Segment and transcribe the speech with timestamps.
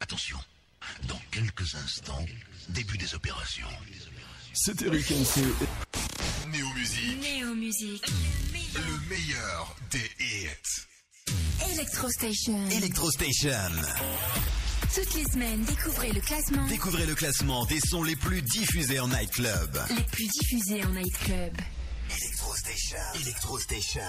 [0.00, 0.38] Attention,
[1.08, 2.24] dans quelques instants,
[2.68, 3.66] début des opérations.
[4.52, 5.10] C'est Eric.
[6.48, 8.06] Néo Musique, Néo Musique.
[8.74, 11.72] le meilleur des hits.
[11.72, 12.68] Electro Station.
[12.70, 13.50] Electro Station.
[14.94, 19.08] Toutes les semaines, découvrez le classement Découvrez le classement des sons les plus diffusés en
[19.08, 19.78] nightclub.
[19.96, 21.56] les plus diffusés en nightclub.
[22.10, 22.98] Electro Station.
[23.22, 24.00] Electro Station.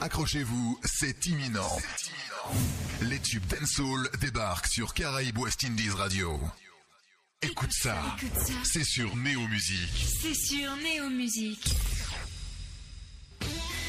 [0.00, 1.76] Accrochez-vous, c'est imminent.
[3.02, 6.40] Les tubes dancehall débarquent sur Caraïbes West Indies Radio.
[7.42, 8.52] Écoute ça, Écoute ça.
[8.64, 10.06] c'est sur Néo Musique.
[10.22, 11.74] C'est sur Néo Musique.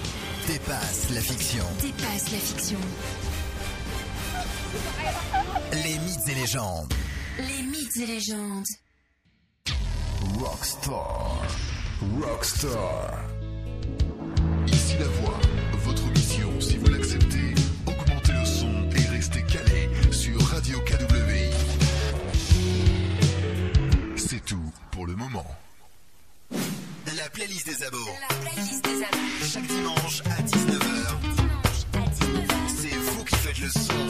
[0.46, 1.64] dépasse la fiction.
[1.80, 2.78] dépassent la fiction.
[5.72, 6.92] Les mythes et légendes.
[7.38, 8.64] Les mythes et légendes.
[10.38, 11.46] Rockstar.
[12.20, 13.24] Rockstar.
[14.66, 15.40] Ici la voix.
[15.84, 17.54] Votre mission, si vous l'acceptez,
[17.86, 21.50] augmentez le son et restez calé sur Radio KWI.
[24.16, 25.46] C'est tout pour le moment.
[27.16, 27.98] La playlist des abos.
[28.28, 29.46] La playlist des.
[29.46, 31.01] Chaque dimanche à 19h.
[32.82, 32.90] Dimanche à 19h.
[32.90, 34.02] C'est vous qui faites le son.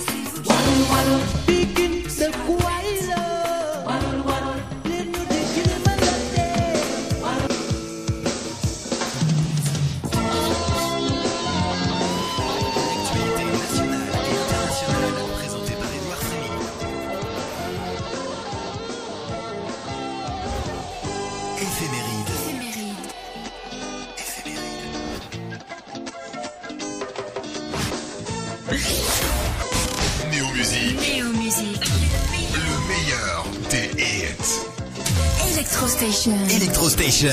[35.82, 36.32] Electro Station.
[36.48, 37.28] Electro Station.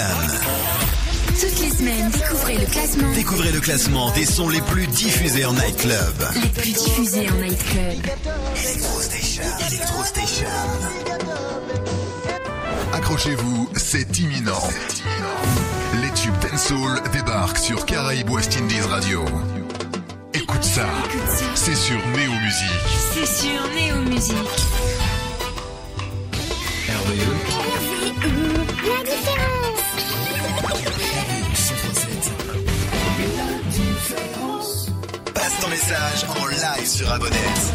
[1.39, 5.53] Toutes les semaines, découvrez le classement Découvrez le classement des sons les plus diffusés en
[5.53, 6.15] nightclub.
[6.33, 8.07] les plus diffusés en nightclub.
[8.55, 9.43] Electro Station.
[9.67, 10.47] Electro Station.
[12.93, 14.67] Accrochez-vous, c'est imminent.
[16.01, 19.25] Les tubes dancehall débarquent sur Caraïbes West Indies Radio.
[20.33, 20.87] Écoute ça,
[21.53, 22.87] c'est sur Néo Musique.
[23.13, 24.33] C'est sur Néo Musique.
[26.89, 27.78] RVE.
[35.89, 37.73] Message en live sur Abonnette.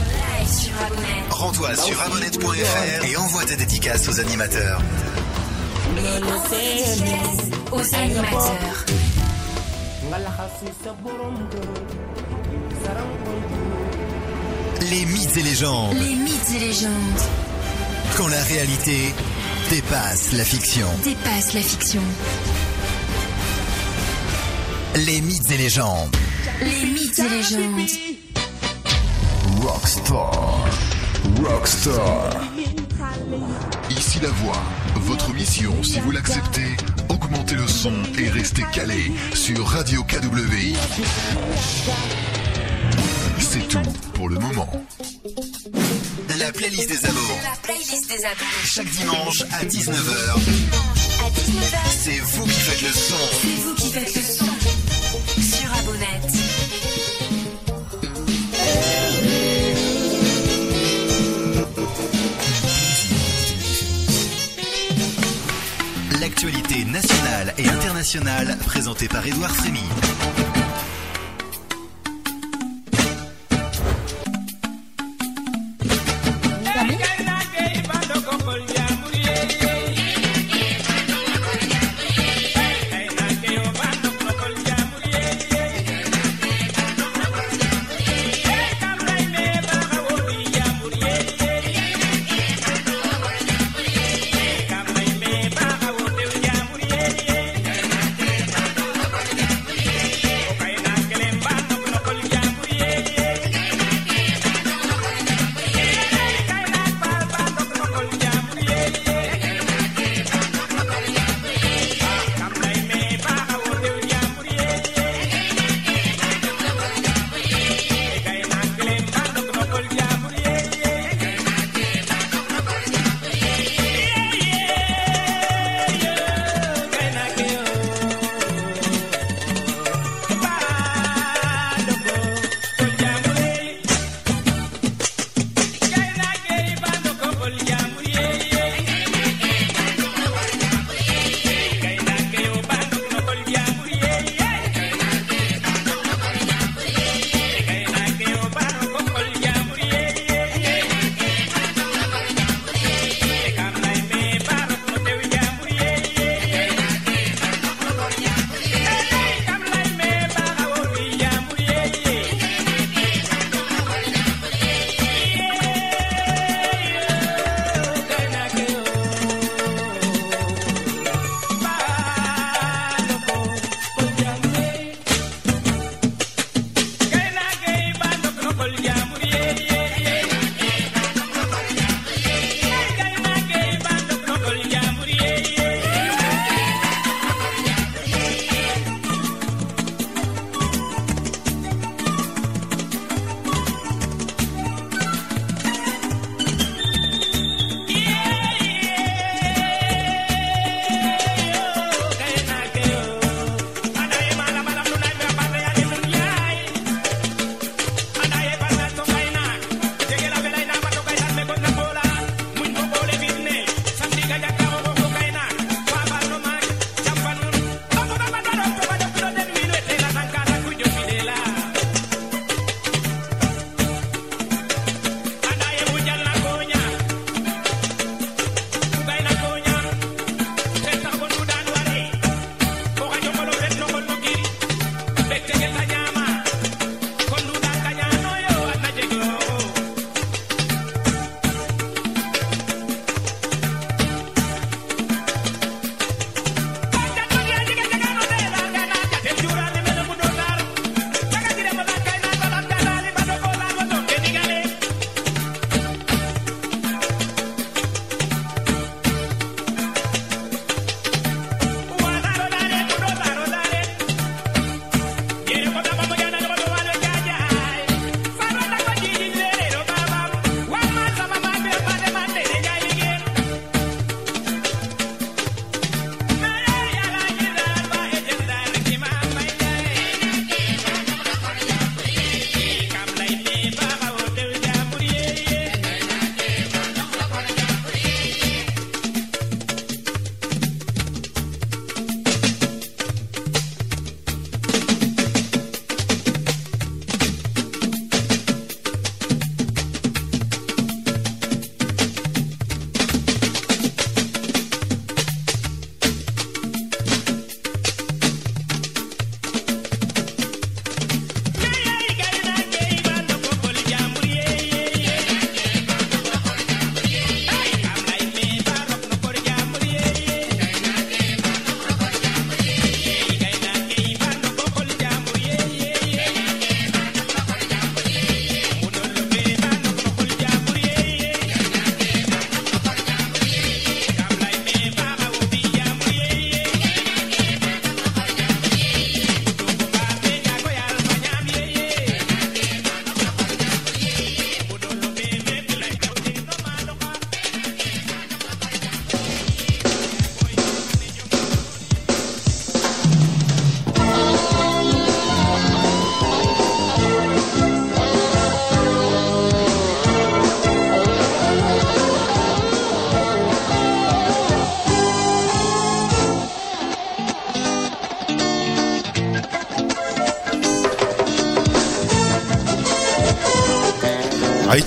[1.31, 4.81] Rends-toi sur abonnette.fr et envoie ta dédicace aux animateurs.
[5.99, 6.59] Envoie
[7.73, 8.85] aux animateurs.
[14.91, 15.97] Les mythes et légendes.
[15.97, 17.21] Les mythes et légendes
[18.17, 19.13] Quand la réalité
[19.71, 20.87] dépasse la fiction.
[21.03, 22.03] dépassent la fiction.
[24.95, 26.15] Les mythes et légendes.
[26.61, 27.89] Les mythes et légendes.
[29.63, 30.65] Rockstar.
[31.45, 32.31] Rockstar.
[33.91, 34.63] Ici la voix.
[34.97, 36.77] Votre mission, si vous l'acceptez,
[37.09, 40.75] augmentez le son et restez calé sur Radio KWI.
[43.39, 43.79] C'est tout
[44.15, 44.69] pour le moment.
[46.39, 47.19] La playlist des abos.
[47.43, 48.65] La playlist des abonnés.
[48.65, 50.31] Chaque dimanche à 19h.
[51.25, 53.15] À 19h, C'est vous qui faites le son.
[53.41, 54.44] c'est vous qui faites le son.
[66.21, 69.81] L'actualité nationale et internationale présentée par Édouard Frémy.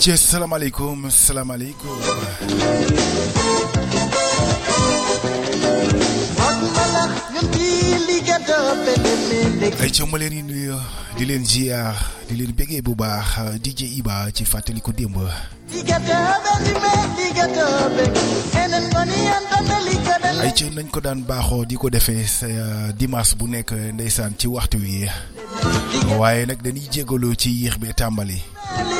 [0.07, 1.99] Ay ci salaamaaleykum salaamaaleykum
[9.83, 10.77] ay leen nuyu
[11.17, 11.43] di leen
[12.29, 15.17] di leen bëggee bu baax DJ Iba ci fàttaliku démb
[20.39, 22.47] ay ca nañ ko daan baaxoo di ko defee sa
[22.95, 25.09] dimanche bu nekk ndeysaan ci waxtu wi.
[26.19, 26.87] Waaye nag dañuy
[27.35, 28.39] ci yéex tàmbali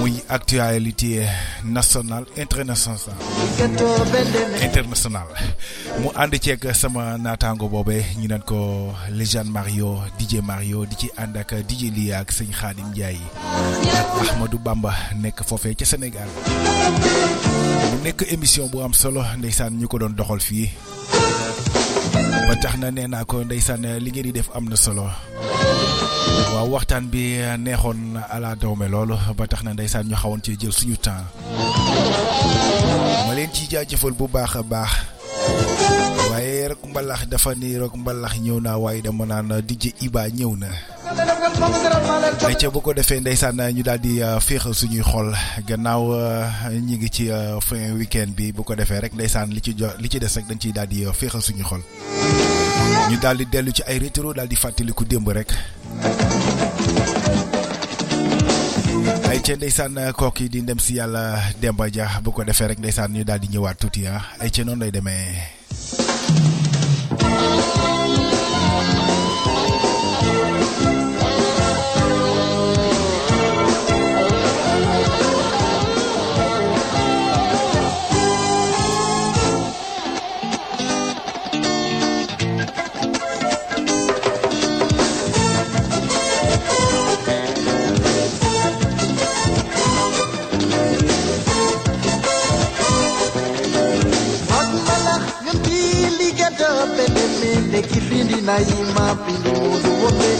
[0.00, 1.26] muy actualité
[1.64, 3.16] nationale internationale
[4.62, 5.32] internationale
[6.02, 11.08] mu ànd ceeg sama naataango boobe ñu naan ko légende Mario DJ Mario di ci
[11.16, 13.20] ànd ak DJ Lia ak sëñ Xaadim Ndiaye.
[14.30, 16.28] Ahmadou Bamba nekk foofee ca Sénégal.
[17.92, 20.68] Mu nekk émission bu am solo ndeysaan ñu ko doon doxal fii.
[22.48, 25.08] Ba tax na nee ko ndeysaan li ngeen di def am solo
[26.54, 30.72] waaw waxtaan bi neexoon ala dawme loolu ba tax na ndeysaan ñu xawoon ci jël
[30.72, 31.24] suñu temps.
[33.26, 34.90] Ma leen ci jaajëfal bu baax a baax.
[36.30, 40.56] Waaye rek mbalax dafa ni rek mbalax ñëw naa waaye dama naan DJ Iba ñëw
[40.56, 40.68] na.
[42.46, 45.30] Ay ca bu ko defee ndeysaan ñu daal di euh, féexal suñuy xol.
[45.68, 46.48] Gannaaw euh,
[46.80, 49.88] ñi ngi ci euh, fin weekend bi bu ko defee rek ndeysaan li ci jo
[49.98, 51.82] li ci des rek dañ ciy daal di féexal suñuy xol
[53.10, 55.50] ñu daal di dellu ci ay rétro daal di fàttaliku démb rek.
[59.30, 59.98] Ay ca ndeysaan
[60.40, 63.48] yi di ndem si yàlla Demba Dia bu ko defee rek ndeysaan ñu daal di
[63.48, 64.22] ñëwaat tuuti ah.
[64.40, 65.63] Ay ca noonu lay demee.
[97.92, 100.32] kipindi naima pinduzi wote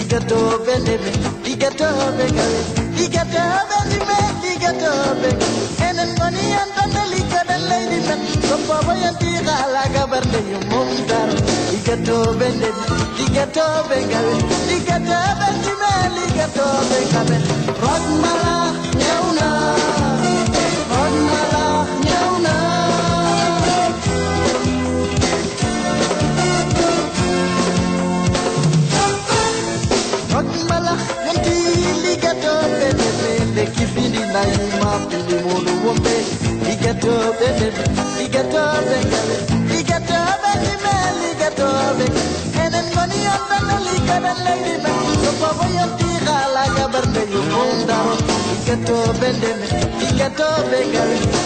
[0.00, 1.10] ikatobe nebe
[1.52, 2.60] ikatobe gale
[3.04, 4.18] ikatobe nime
[4.54, 5.30] ikatobe
[5.88, 11.30] enen ngoni antande likada lady men sopaba yanti kala kabarde yumum dar
[11.78, 12.84] ikatobe nebe
[13.24, 14.34] ikatobe gale
[14.76, 15.92] ikatobe nime
[16.28, 17.38] ikatobe gale
[17.82, 18.54] rock mala
[34.38, 36.22] I him up in the morning one day.
[36.62, 37.74] He get up and
[38.18, 42.14] he get up and he get up and he man, he get up and
[42.62, 45.02] and then money on the lily get a lady back.
[45.22, 48.16] So for way of the gala, I got you home down.
[48.46, 49.42] He get up and
[50.02, 50.86] he get up and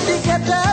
[0.09, 0.72] he get up.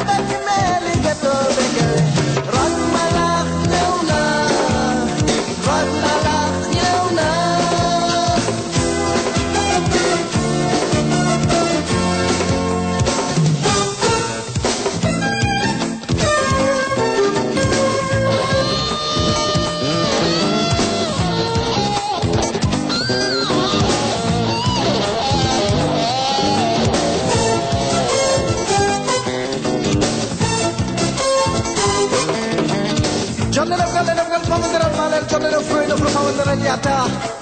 [36.63, 36.95] nyata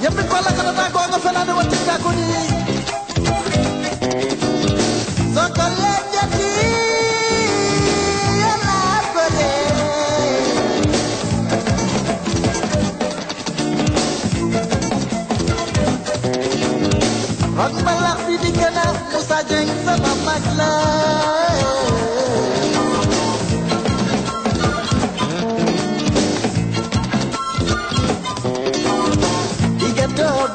[0.04, 2.28] yemikola ya, kana nagonga felani watikakuni
[5.36, 6.50] sokola nyati
[8.42, 9.52] yalabere
[17.58, 21.27] Rock balak di dikena Musa musajeng sama maklar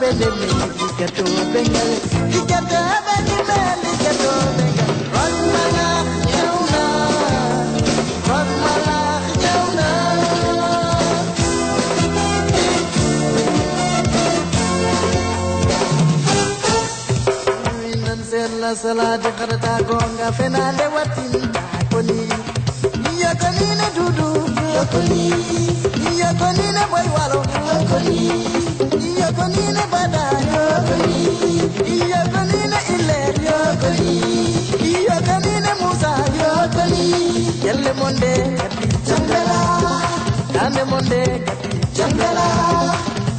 [0.03, 0.49] belele,
[0.81, 1.97] liketo bengele,
[2.33, 4.95] liketo belele, liketo bengele.
[5.15, 6.85] Rod malach yeuna,
[8.29, 9.89] rod malach yeuna.
[17.83, 18.21] Minan
[26.91, 27.41] boy walo,
[40.83, 42.39] ಒಲ್ಲೆ ಮೊಂಡೆ ಗತಿ ಜಂಗಲ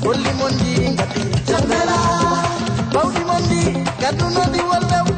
[0.09, 1.89] ಒಲ್ಲಿ ಮೊಂದಿ ಗತಿ ಜಂಗಲ
[2.93, 3.63] ಬೌಡಿ ಮೊಂದಿ
[4.03, 5.13] ಗದು ನದಿ ಒಲ್ಲೆವು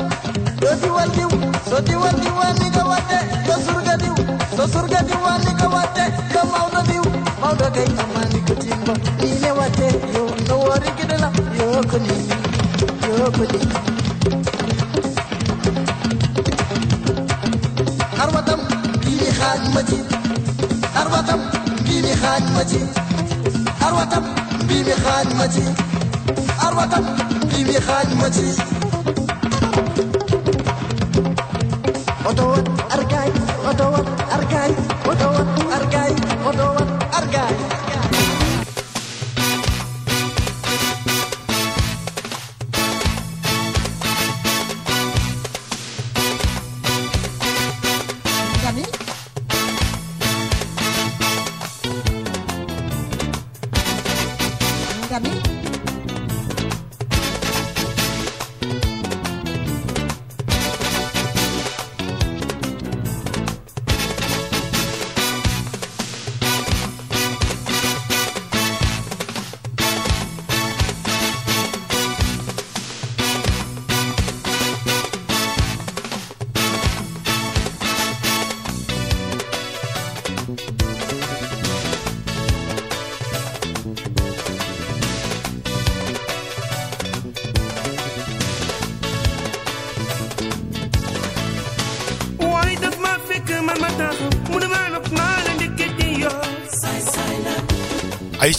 [0.63, 1.37] ದೊದಿ ಒಲ್ಲಿವು
[1.69, 4.23] ಸೊದಿ ಒಲ್ಲಿ ವಾನಿಗ ವಾತೆ ಸೊಸುರ್ ಗದಿವು
[4.57, 7.11] ಸೊಸುರ್ ಗದಿ ವಾನಿಗ ವಾತೆ ಕಮೌದ ದಿವು
[7.43, 8.89] ಮೌದ ಗೈ ಕಮಾನಿ ಕುಚಿಂಬ
[9.21, 10.95] ನೀನೆ ವಾತೆ ಯೋ ನೋವರಿ
[22.15, 22.79] بمخادمتي
[23.87, 24.23] أروتم
[24.67, 25.73] بمخادمتي
[26.67, 27.05] أروتم
[27.53, 28.55] بمخادمتي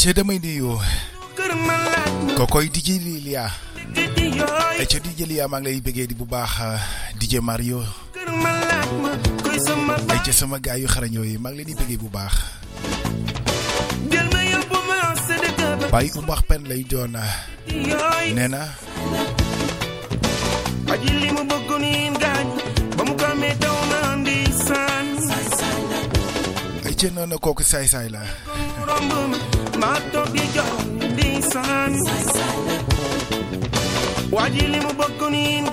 [0.07, 0.79] Echede mini yo
[2.38, 3.51] Kokoy DJ Lilia
[4.79, 6.79] Eche DJ Lilia mang lay bëggé di bu baax eh,
[7.19, 7.83] DJ Mario
[10.14, 12.38] Eche sama gaay yu xarañ yoy mang leen di bëggé bu baax
[15.90, 16.07] Bay
[16.47, 17.27] Pen lay doona
[18.31, 18.62] Nena
[20.87, 22.55] Aji li mu bëgg ni kame
[22.95, 24.01] ba mu ko mé taw na
[24.55, 25.07] san
[26.87, 28.23] Eche nono koku say say la.
[29.87, 30.66] mato giyo
[31.14, 31.96] you
[34.33, 35.64] wajili mu bokkunin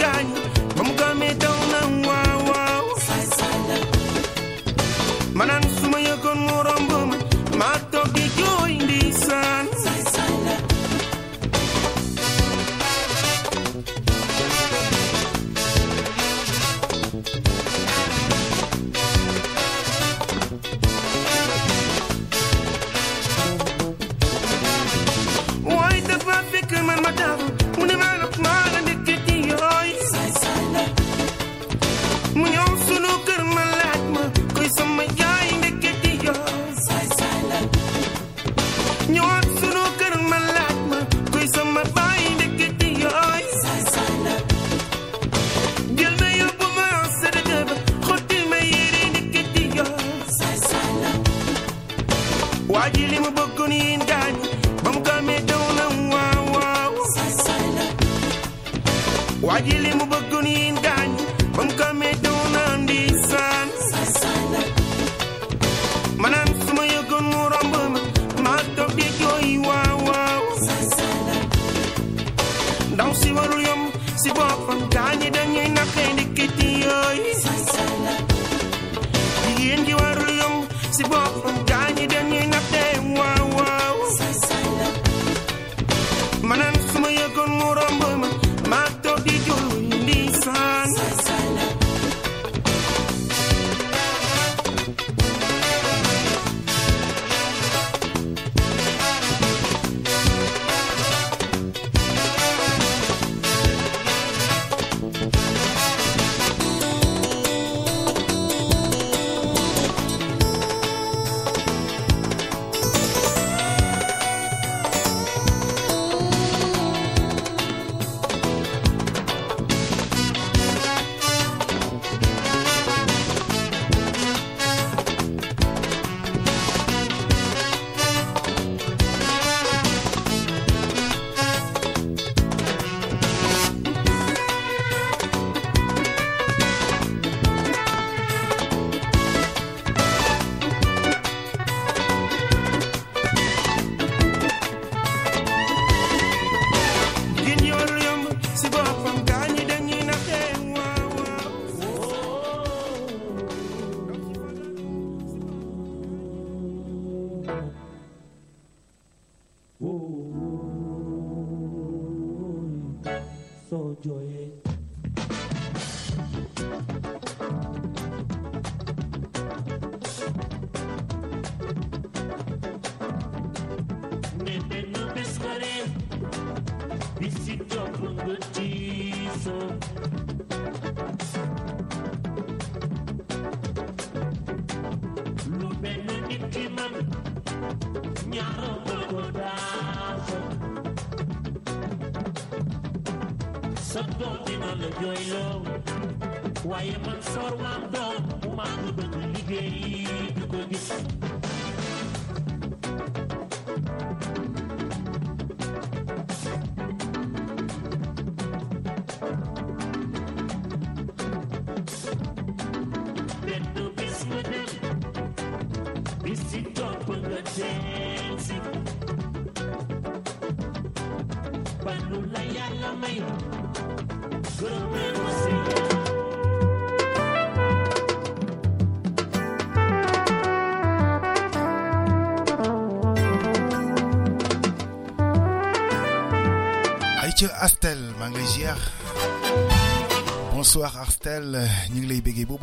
[240.74, 241.50] bonsoir Astel
[241.94, 242.58] ñu ngi lay béggee bu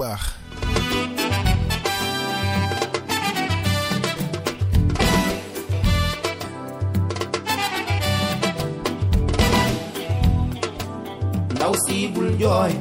[11.55, 12.73] ndaw si bul jooy.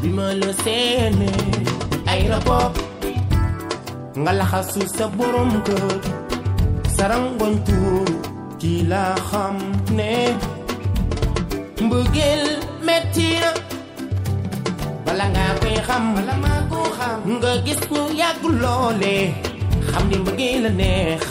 [0.00, 0.50] Bi ma la
[2.12, 2.22] ay
[4.22, 5.94] nga laxasu sa borom kër.
[8.92, 9.56] La xam
[9.96, 10.12] ne
[17.64, 19.16] gis ñu yàgg loole
[19.90, 21.22] xam ni mbëggeel la neex.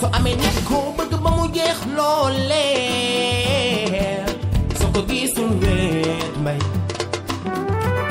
[0.00, 2.64] So amee nit ko bëgg ba mu jeex loole
[4.78, 6.60] soo ko gisul weet mbay.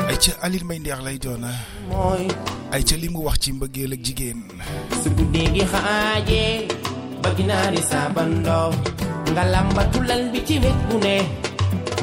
[0.09, 1.43] Ay ca Alil May Ndeex lay doon
[1.89, 2.27] mooy.
[2.73, 4.39] Ay ca li mu wax ci mbëggeel ak jigéen.
[5.03, 6.43] Su guddi gi xaaje
[7.21, 8.71] ba ginaari saabandoo
[9.31, 11.15] nga lambatu lal bi ci wet bu ne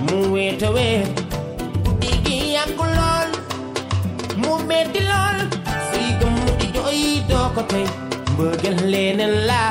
[0.06, 1.12] mu weeta weet
[1.84, 3.13] guddi gi yàgg lool.
[4.54, 5.38] Mu metti lool
[5.88, 7.86] suy gëm di jooy doo ko tey
[8.32, 9.62] mbëggeel leneen la.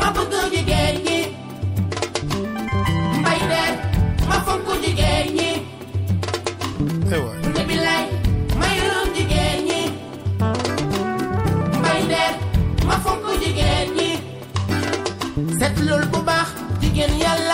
[0.00, 1.18] Ma bëgg jigéen ñi
[3.20, 3.62] mbay de
[4.28, 5.50] ma fonk jigéen ñi
[7.54, 8.04] te bilaay
[8.58, 9.80] ma yërëm jigéen ñi
[11.78, 12.22] mbay de
[12.88, 14.10] ma fonk jigéen ñi
[15.58, 16.48] set lool bu baax
[16.80, 17.53] jigéen yàlla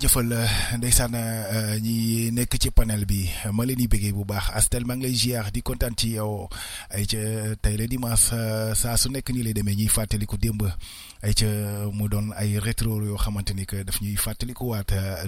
[0.00, 0.32] jaajëfal
[0.80, 3.28] ndeysaan euh, ñi nekk ci panel bi.
[3.52, 4.48] Ma leen di bëggee bu baax.
[4.56, 6.48] Astel ngi lay di kontaan ci yow.
[6.88, 7.18] Ay ca
[7.60, 10.62] tey la dimanche euh, saa su nekk nii lay demee ñuy fàttaliku démb.
[14.40, 15.20] Ni que waat euh,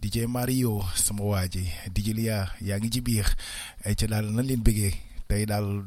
[0.00, 1.68] DJ Mario sama waa ji.
[1.92, 3.28] DJ Lia yaa ngi ci biir.
[3.84, 4.62] Ay ca daal nan leen
[5.28, 5.84] tey daal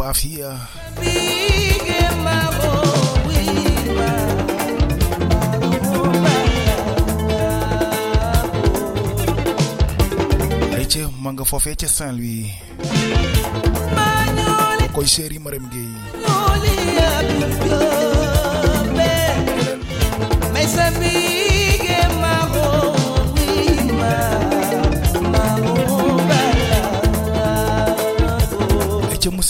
[0.00, 0.56] up off here.
[10.78, 11.86] Eche manga fofeche
[15.38, 15.92] maremgei.
[16.24, 18.10] Loli abibyo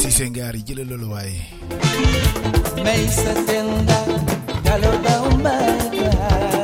[0.00, 1.40] Sisen gari jële loolu waaye
[2.84, 3.98] may sa tenda
[4.64, 6.55] dalo daw mbaa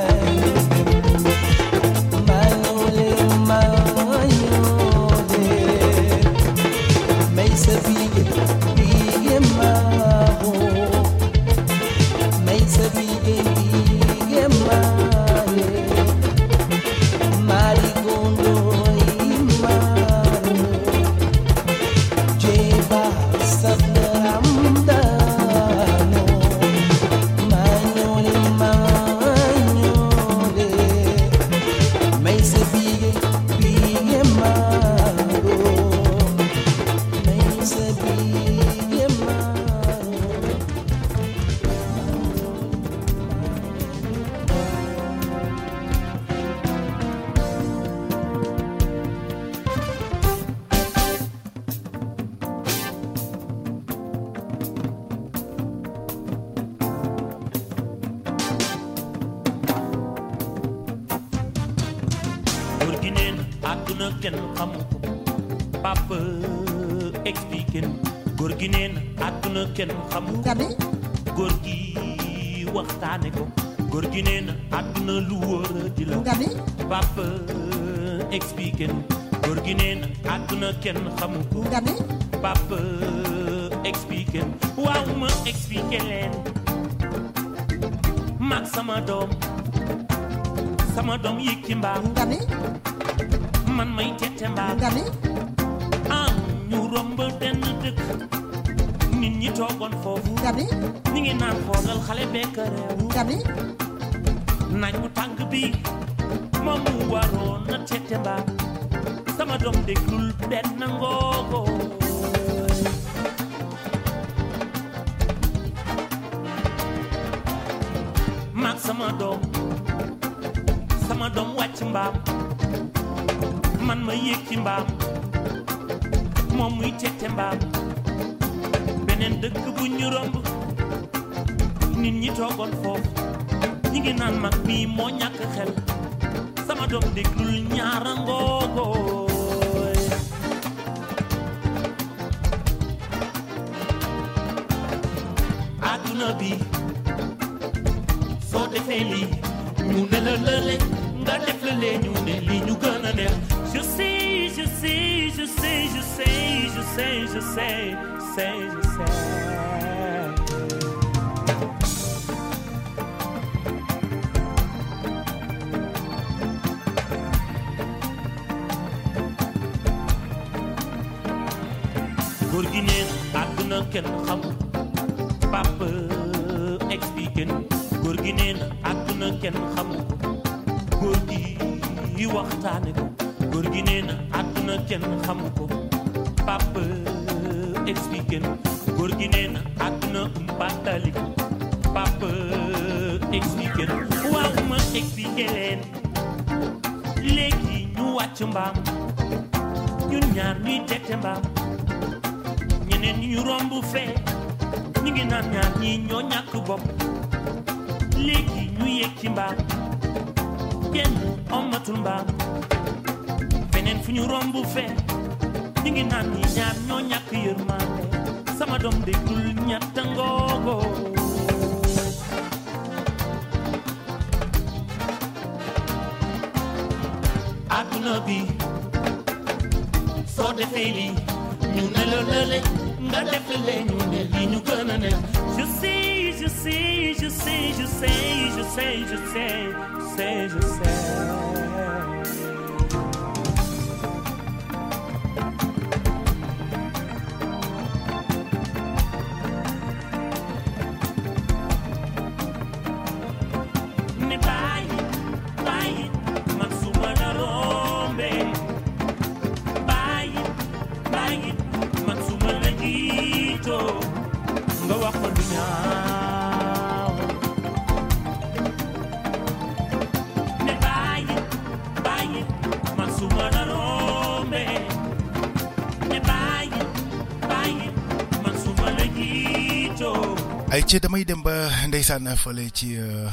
[280.73, 283.29] ay ci damay dem ba ndeysaan fële ci euh,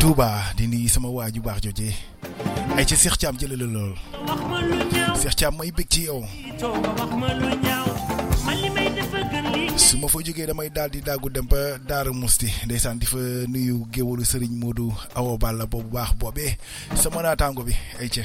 [0.00, 1.92] Touba di nuyu sama waa ju baax jooje
[2.76, 3.92] ay ci Cheikh Thiam jëlale lool
[5.20, 7.88] Cheikh Thiam may bég ci yow jiitoo nga wax ma lu ñaaw
[8.48, 11.00] man li may def a gën li su ma fa damay daal di.
[11.04, 13.20] Daagu dem ba Daara Musti ndeysaan di fa
[13.52, 16.56] nuyu géwalu Serigne Modou Awa Balla boobu baax boobee
[16.96, 18.24] sama naataango bi ay ca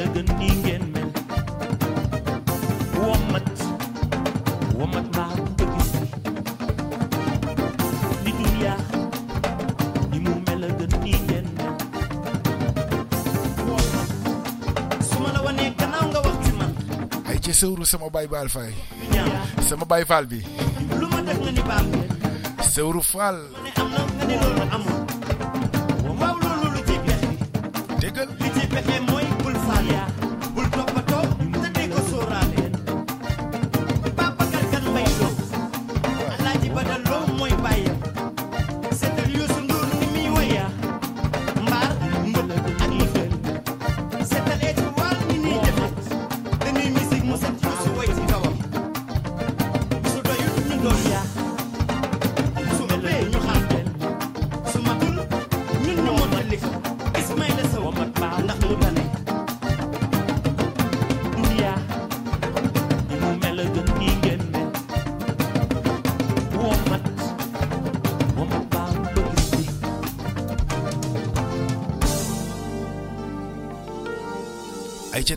[0.00, 1.10] ni mu mel a gën nii ngeen mel
[3.04, 3.48] womat
[4.78, 5.92] womat baa ba gis
[8.24, 8.74] ni duniya
[10.10, 11.74] ni mu mel a gën nii ngeen mel
[15.08, 16.72] su ma la wanee gannaaw nga wax ci man
[17.30, 18.72] ay ca sëwru sama baay baal fay
[19.68, 20.40] sama baay faal bi
[21.00, 21.86] lu ma def nga ni baax
[22.72, 24.89] sëwru faal ne am na nga ne loolu amul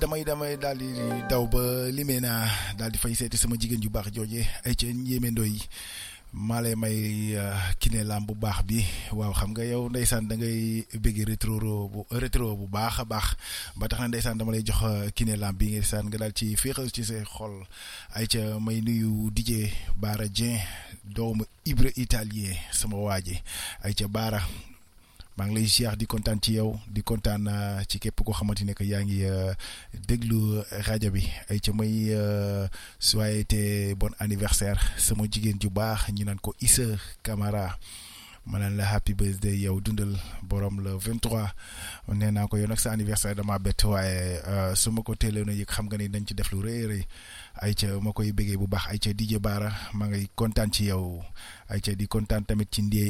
[0.03, 0.91] damay damay daal di
[1.31, 2.43] daw ba limee naa
[2.75, 5.55] daal di fay seeti sama jigéen ju baax jooje ay ca njéeme ndoy
[6.35, 8.83] maa lay may euh, kiné lam bu baax bi.
[9.15, 11.55] Waaw xam nga yow ndeysaan da ngay bëgg rétro
[11.87, 13.27] bu rétro bu baax a baax.
[13.79, 16.57] Ba tax na ndeysaan dama lay jox euh, kiné lam bi ndeysaan nga daal ci
[16.59, 17.63] féexal ci say xol.
[18.17, 20.59] Ay ca may nuyu DJ Baara Dieng
[21.15, 23.39] doomu Ibra italien sama waaji
[23.87, 24.41] ay ca Baara
[25.37, 28.19] maa ngi lay ziar di kontaan ci yow di kontaan uh, ci képp
[28.77, 29.53] que yaa ngi uh,
[30.07, 31.23] déglu rajo bi.
[32.99, 36.53] Souhaité bon anniversaire sama jigéen ju baax ñu naan ko
[37.23, 37.77] Camara.
[38.45, 41.47] Ma la happy birthday yow dundal borom le 23
[42.13, 45.53] nee naa ko yow nag sa anniversaire dama bett waaye su ma ko teeloon a
[45.55, 46.09] yëg xam nga ni
[47.63, 50.91] ay ca ma koy bëggee bu baax ay ca DJ Baara ma ngay kontaan ci
[50.91, 51.23] yow.
[51.71, 53.07] Ay ca di kontaan tamit ci ndee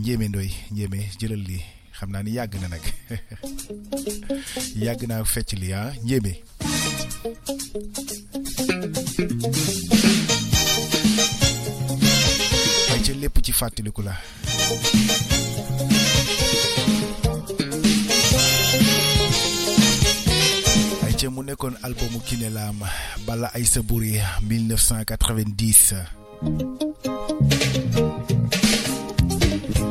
[0.00, 1.64] njéeme ndoy njéeme jëlal lii.
[1.96, 2.84] Xam naa ni yàgg na nag.
[4.84, 6.32] Yàgg naa fecc li ah njéeme
[12.92, 14.14] ay ca lépp ci fàttaliku la.
[21.20, 22.80] Ca mu nekkoon albumu Kiné Lam
[23.84, 26.00] buri 1990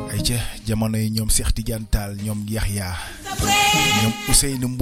[0.09, 2.97] ay ca jamono yi ñoom Cheikh Tidiane Tall ñoom Yaxya
[4.57, 4.73] ñoom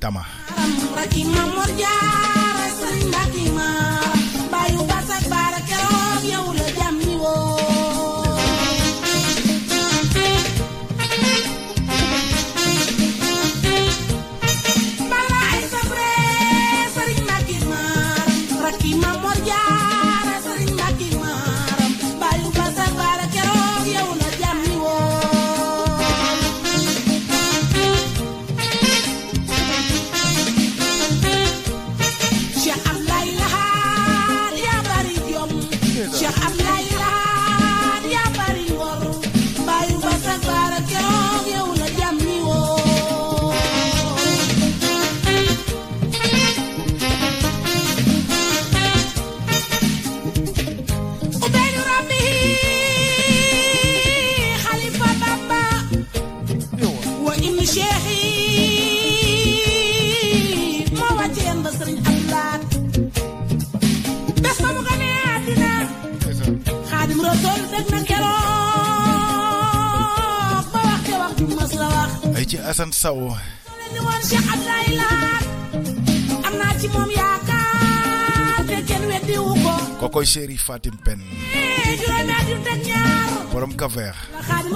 [0.00, 0.24] Tama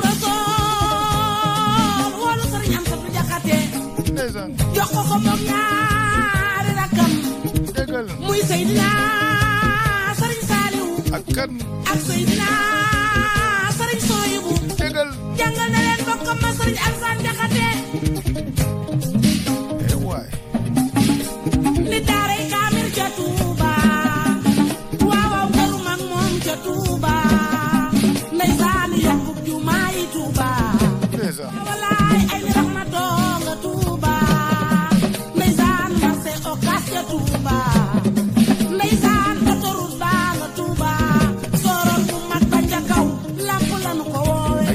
[0.05, 3.57] Rasool woolu sëriñ am sa tu jaxate
[4.75, 7.13] jox ko ko moom ñaari rakkam
[8.27, 8.89] muy Seydina
[10.19, 11.51] sëriñ Saaliwu ak kan?
[11.93, 12.49] Ak Seydina
[13.79, 14.51] sëriñ Sooyibu
[14.81, 17.67] dëggal jàngal na leen bokkam ma sëriñ Alsaan jaxate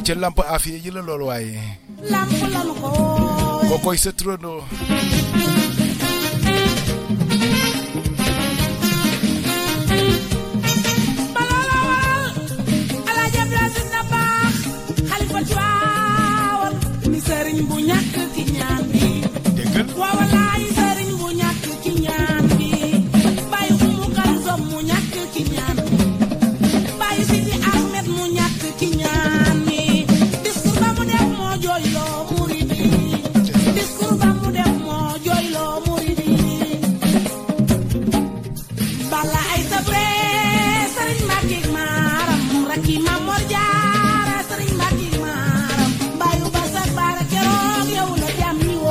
[0.09, 1.61] ca lamp afiya yi la loolu waaye.
[3.69, 4.63] Koo koy sa turandoo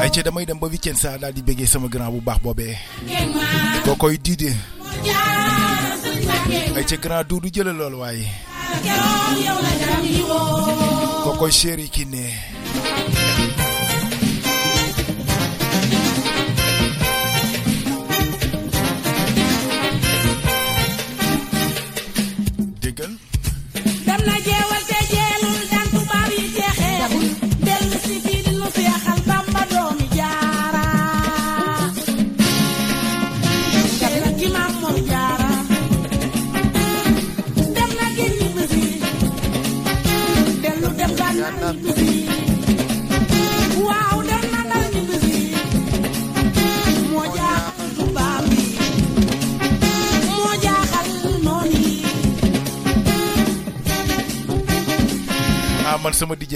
[0.08, 2.72] ay damay dem ba weekend saa daal di bëggee sama grand bu baax boobee.
[3.84, 4.56] Koo koy diide
[6.76, 8.24] ay ci grand duudu jëla lool waaye.
[11.24, 12.24] Koo koy chéri ki ne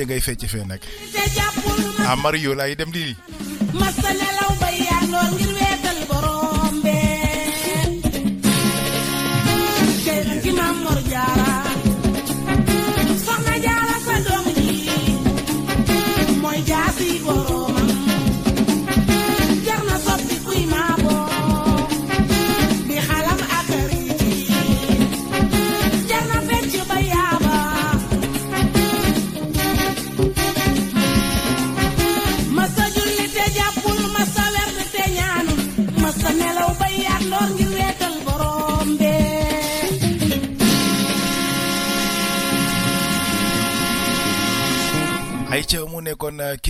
[0.02, 0.80] man sama DJ ngay fecc fee nag
[1.12, 2.12] te jàppul ma.
[2.12, 3.14] Ah Mario laay dem di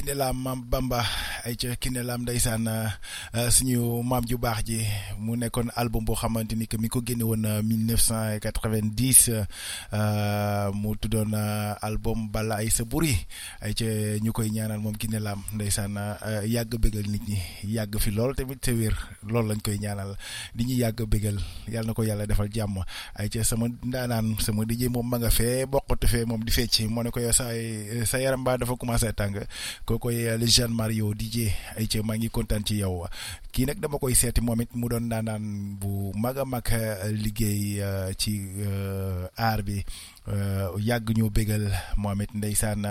[0.02, 1.06] Kiné Lam Mam Bamba
[1.46, 2.90] ay ca Kiné Lam ndeysaan uh,
[3.38, 4.82] uh, suñu maam ju baax ji
[5.22, 9.46] mu nekkoon album boo xamante ni que mi ko génne woon 1990
[10.74, 11.30] mu tuddoon
[11.80, 13.14] album Balla ay sa buri
[13.62, 13.84] ay ca
[14.18, 15.94] ñu koy ñaanal moom Kiné Lam ndeysaan
[16.46, 17.38] yàgg bégal nit ñi
[17.74, 20.16] yàgg fi lool tamit te wér loolu lañ koy ñaanal.
[20.54, 22.82] Di ñu yàgg bégal yàlla na ko yàlla defal jàmm.
[23.14, 26.80] Ay ca sama ndaanaan sama DJ moom ma nga fee bokkatu fee moom di fecc
[26.90, 27.44] moo ne ko yow sa
[28.04, 29.46] sa yaram baa dafa commencé tàng le
[30.46, 33.06] Jean Mario DJ ay ca maa ngi kontaan ci yow.
[33.52, 36.64] Kii nag dama koy seeti moom it mu doon daanaan bu mag a mag
[37.22, 37.80] liggéey
[38.20, 38.32] ci
[39.36, 39.84] aar bi
[40.88, 41.64] yàgg ñoo bégal
[41.96, 42.82] moom it ndeysaan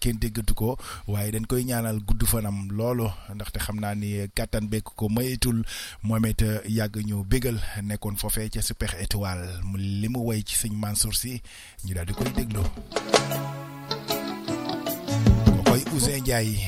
[0.00, 0.76] kenn déggatu ko
[1.08, 5.64] waaye dañ koy ñaanal gudd fanam loolu ndaxte xam naa ni kàttan bekk ko mayetul
[6.02, 6.24] moom
[6.68, 11.40] yàgg ñoo bégal nekkoon foofee ca Super Étoile li mu woy ci sëñ Mansour si
[11.84, 12.28] ñu daal di koy
[16.30, 16.62] Ndiaye.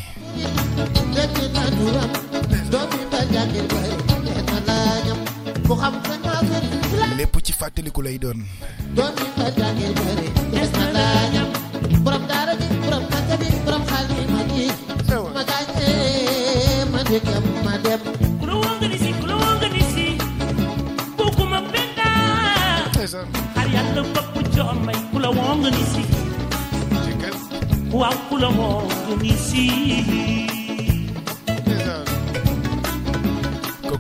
[7.19, 8.39] lépp ci fàttaliku lay doon
[12.05, 12.67] borom daara bi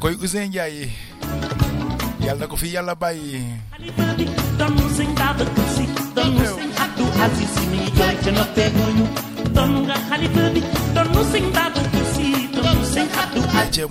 [0.03, 0.91] koy Ousseyn jay
[2.27, 3.39] yalla na ko fi yalla bàyyi.
[4.59, 4.83] Danu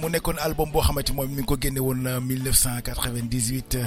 [0.01, 3.79] mu nekkoon album boo xamante moom mi ngi ko génne woon euh, 1998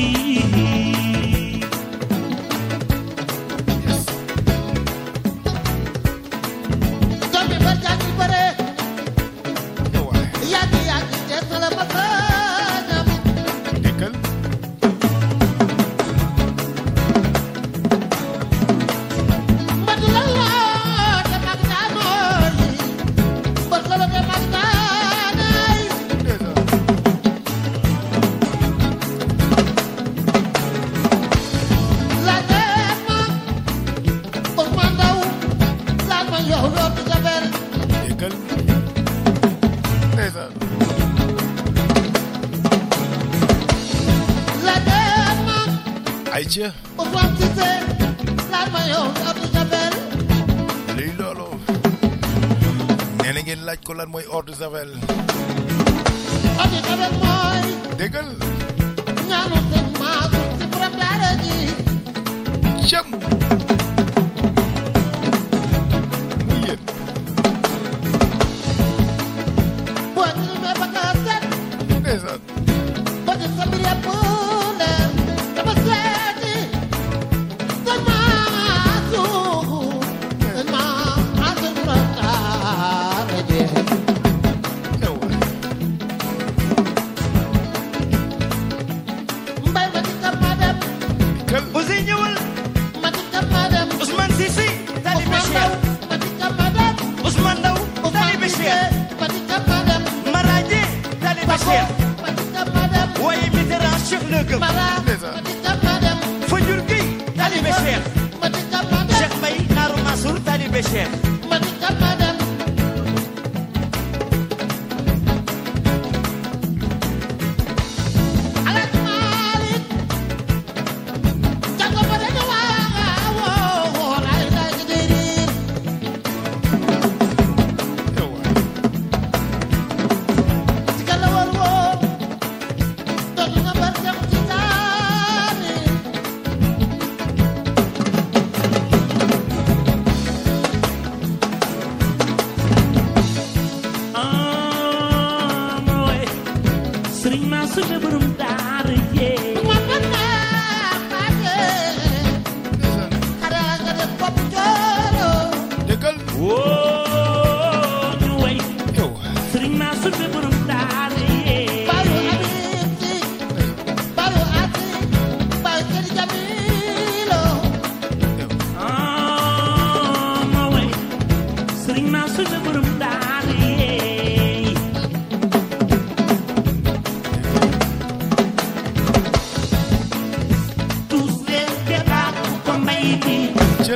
[0.00, 0.29] see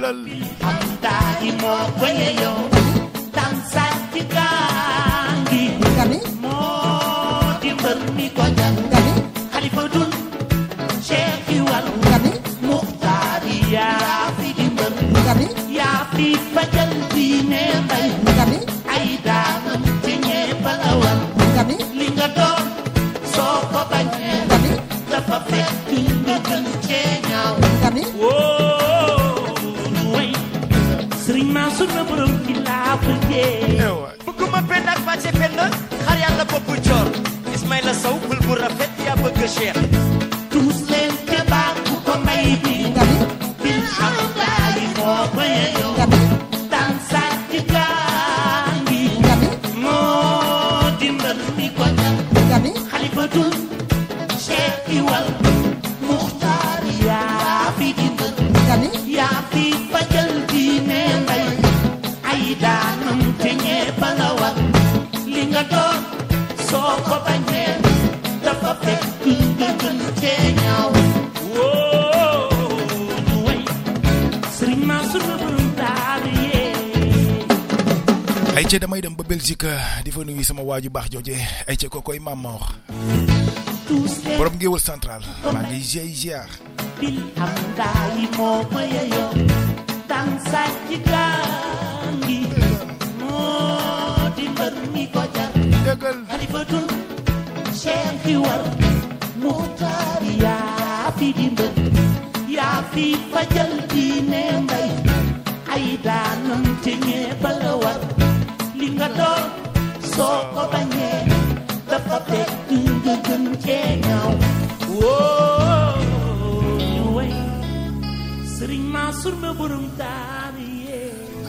[0.04, 0.40] Lali.
[0.60, 2.52] Hatutaimo kwenye yo
[3.34, 3.84] dansa
[39.46, 40.23] ship.
[80.04, 81.36] Di fa nuyu sama waaju baax jooje
[81.68, 82.60] ay ca kokoy Mamor
[84.38, 85.22] borom ngéwal central
[85.52, 86.48] maa ngi ziar ziar.
[87.00, 89.30] Bil am daay moo ma yeyoo
[90.08, 91.38] daan sàcc gaa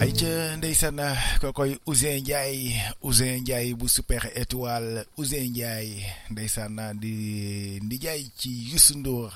[0.02, 1.00] ay ca ndeysaan
[1.42, 8.98] kokoy Ousseyn Ndiaye Ousseyn Ndiaye bu super étoile Ousseyn Ndiaye ndeysaan di ndijaay ci Youssou
[9.00, 9.32] Ndour.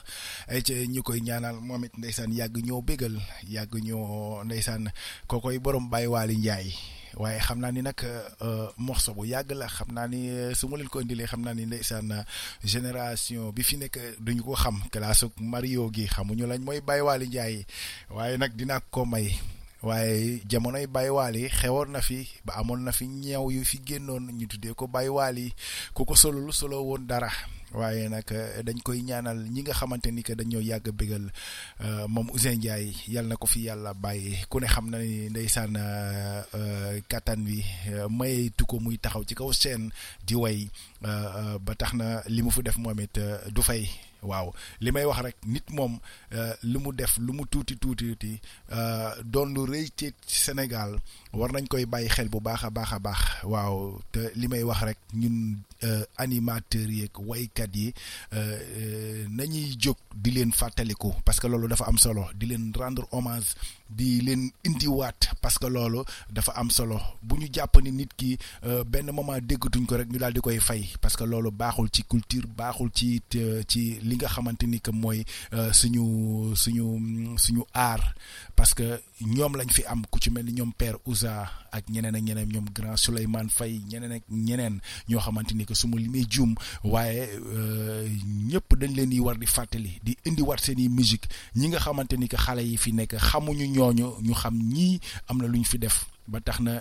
[0.52, 3.16] Ay ca ñu koy ñaanal moom it ndeysaan yàgg ñoo bégal
[3.48, 4.92] yàgg ñoo ndeysaan
[5.28, 6.74] kokoy borom Baye Waly Ndiaye.
[7.18, 7.98] Waaye xam naa ni nag
[8.78, 11.66] morceau bu yàgg la xam naa ni su ma leen ko indilee xam naa ni
[11.66, 12.26] ndeysaan
[12.64, 17.28] génération bi fi nekk duñu ko xam classe Mario gi xamuñu lañ mooy Baye Waly
[17.28, 17.66] Ndiaye.
[18.10, 19.34] Waaye nag dinaa ko may.
[19.82, 24.32] Waaye jamonoy Baye Waly xewoon na fi ba amoon na fi ñeew yu fi génnoon
[24.32, 25.54] ñu tuddee ko Baye Waly.
[25.94, 27.32] Ku ko solul solo woon dara.
[27.74, 28.26] Waaye nag
[28.66, 31.30] dañ koy ñaanal ñi nga xamante ni que dañoo yàgg bégal
[32.08, 34.46] moom Ousseyn Ndiaye yal na ko fi yàlla bàyyi.
[34.50, 35.74] Ku ne xam na ni ndeysaan
[37.08, 37.64] kattan bi
[38.10, 39.92] mayeetu ko muy taxaw ci kaw seen
[40.26, 40.70] di way
[41.02, 43.20] ba tax na li mu fi def moom it
[43.54, 43.88] du fay.
[44.22, 44.52] Waaw
[44.84, 46.00] li may wax rek nit moom
[46.64, 48.34] lu mu def lu mu tuuti tuuti tuuti
[49.24, 51.00] doon lu rëy ci Sénégal
[51.34, 53.20] war nañ koy bàyyi xel bu baax a baax a baax.
[53.44, 55.58] Waaw te li may wax rek ñun
[56.18, 57.94] animateurs yeeg waykat yi
[59.30, 63.54] nañuy jóg di leen fàttaliku parce que loolu dafa am solo di leen rendre hommage
[63.90, 67.00] di leen indiwaat parce que loolu dafa am solo.
[67.22, 68.38] Bu ñu jàpp ni nit ki
[68.88, 72.04] benn moment déggatuñ ko rek ñu daal di koy fay parce que loolu baaxul ci
[72.04, 73.22] culture baaxul ci
[73.68, 75.24] ci li nga xamante ni que mooy
[75.72, 78.16] suñu suñu suñu aar
[78.60, 82.16] parce que ñoom lañ fi am ku ci mel ni ñoom Père Ouza ak ñeneen
[82.16, 85.96] ak ñeneen ñoom grand Souleymane Faye ñeneen ak ñeneen ñoo xamante ni que su ma
[85.96, 87.40] limee juum waaye
[88.52, 91.30] ñëpp dañ leen di war di fàttali di indiwaat seeni musique.
[91.56, 95.00] Ñi nga xamante ni que xale yi fi nekk xamuñu ñooñu ñu xam ñii
[95.30, 96.06] am na lu ñu fi def.
[96.32, 96.74] Ba tax na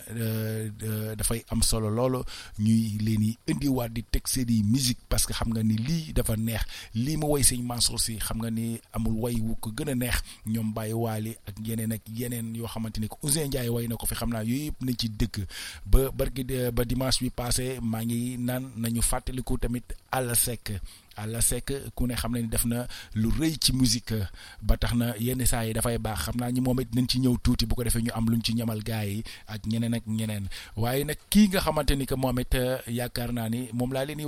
[1.17, 2.21] dafay am solo loolu
[2.59, 6.37] ñuy leen di indiwaat di teg seeni musique parce que xam nga ni lii dafa
[6.37, 6.63] neex.
[6.95, 9.95] Lii ma woy sëñ Mansour si xam nga ni amul way wu ko gën a
[9.95, 10.23] neex.
[10.47, 13.97] Ñoom Baye Waly ak yeneen ak yeneen yoo xamante ni ko Ousseyn Ndiaye way na
[13.97, 15.47] ko fi xam naa yooyu yëpp nañ ci dëkk.
[15.87, 20.73] Ba barki ba dimanche bi passé maa ngi naan nañu fàttaliku tamit Alla Seck.
[21.19, 24.15] Alla Seck ku ne xam def na lu rëy ci musique
[24.63, 27.19] ba tax na yenn saa yi dafay baax xam naa ñi moom it nañ ci
[27.21, 28.55] ñëw tuuti bu ko defee ñu am luñ ci
[31.97, 32.55] ni que moom it
[32.87, 34.25] yaakaar ni moom laa ni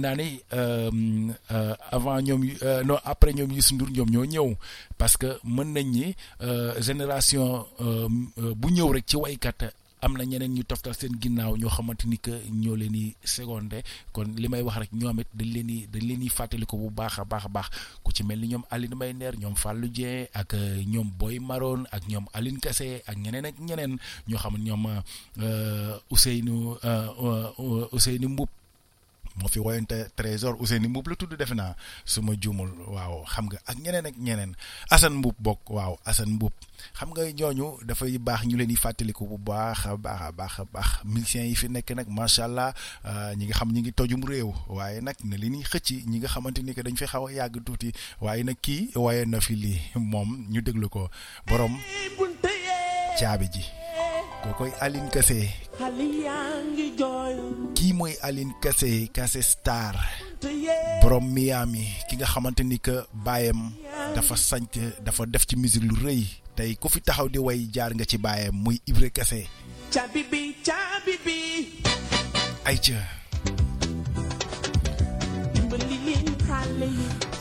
[0.00, 0.40] naa ni
[1.90, 2.42] avant ñoom
[2.84, 4.24] non après ñoom Youssou ñoom ñoo
[4.98, 6.14] parce que mën nañ
[6.80, 7.66] génération
[10.02, 13.82] am na ñeneen ñu toftal seen ginnaaw ñoo xamante ni que ñoo leen di secondé.
[14.12, 16.76] Kon li may wax rek ñoom it dañ leen di dañ leen di fàttali ko
[16.76, 17.68] bu baax a baax a baax.
[18.02, 20.54] Ku ci mel ni ñoom Aline Mbaye Nder ñoom Fallou Dieng ak
[20.86, 23.98] ñoom Boy Maroon ak ñoom Aline Kassé ak ñeneen ak ñeneen
[24.28, 25.02] ñoo xam ñoom
[26.10, 26.76] Ousseynou
[27.92, 28.48] Ousseynou Mboup
[29.36, 31.74] moo fi woyante trésor Ousseynou Mbuub la tudd defe naa
[32.04, 32.70] su ma juumul.
[32.88, 34.52] Waaw xam nga ak ñeneen ak ñeneen.
[34.90, 36.52] Assane Mbuub bokk waaw Assane Mbuub
[36.98, 40.58] xam nga ñooñu dafay baax ñu leen di fàttaliku bu baax a baax a baax
[40.60, 40.88] a baax.
[41.04, 42.74] Musiciens yi fi nekk nag macha allah
[43.36, 44.52] ñi nga xam ñi ngi tojum réew.
[44.68, 47.32] Waaye nag ne li ñuy xëcc ñi nga xamante ni que dañ fi xaw a
[47.32, 47.92] yàgg tuuti.
[48.20, 51.08] Waaye nag kii waaye na fi lii moom ñu déglu ko.
[51.46, 51.78] Borom
[53.18, 53.64] caabi ji
[54.42, 55.48] koo koy Aline Kassé
[57.74, 59.94] kii mooy Aline Kassé Kassé Star.
[61.02, 63.72] Borom Miami ki nga xamante ni que baayam
[64.14, 64.72] dafa sanc
[65.04, 66.24] dafa def ci musique lu rëy.
[66.56, 69.46] Tey ku fi taxaw di way jaar nga ci baayam muy Ibra Kassé
[69.90, 71.38] caabi bi caabi bi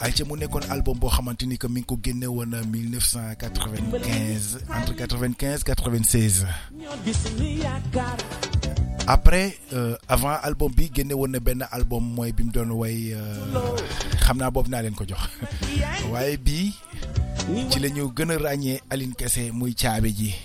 [0.01, 4.57] ayca ayca mu nekkoon album boo xamante ni que mi ngi ko génne woon 1995
[4.71, 6.45] entre 95 96
[9.07, 9.57] après
[10.07, 13.13] avant album bi génne woon na benn album mooy bi mu doon way
[14.23, 15.19] xam naa boobu naa leen ko jox.
[16.11, 16.73] Waaye bii
[17.69, 20.35] ci la ñu gën a ràññee Aline Kassé muy caabi ji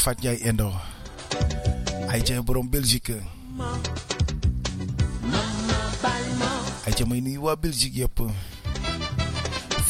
[0.00, 0.72] Fat Ndiaye Endo.
[2.08, 3.20] Ay ca borom Belgique.
[6.86, 8.18] Ay ca may nuyu waa Belgique yëpp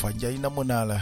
[0.03, 0.99] Fat Ndiaye namm naa la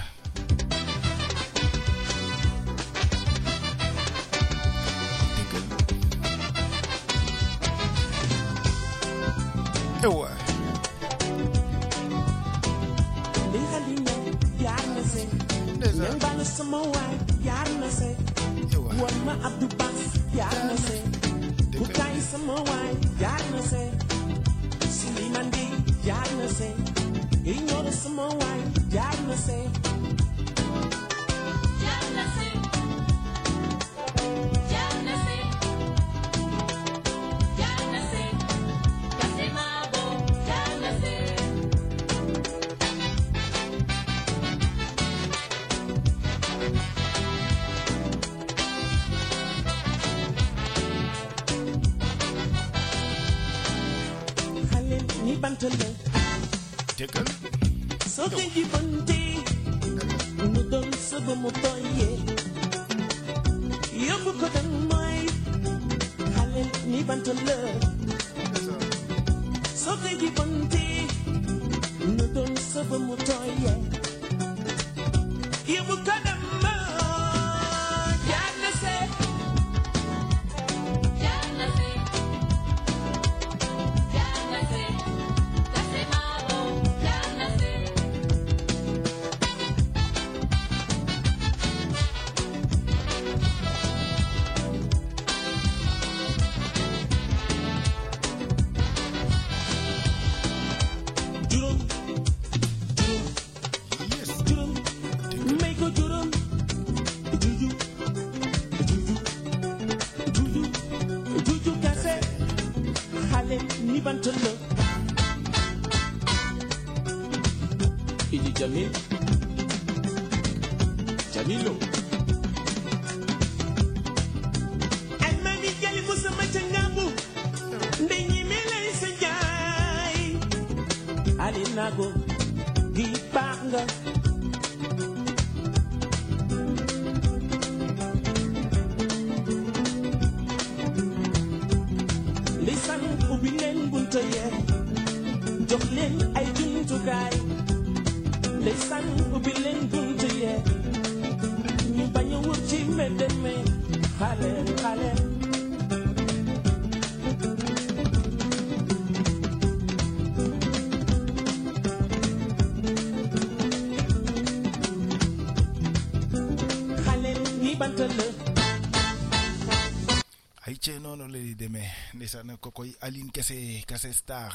[172.78, 174.54] koy Aline Kese Kese Star.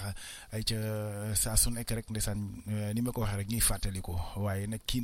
[0.55, 0.77] Ay ca
[1.35, 2.39] saa su nekk rek ndeysaan
[2.71, 4.15] eh, ni ma ko waxee rek ñuy fàttaliku.
[4.39, 5.01] Waaye nag kii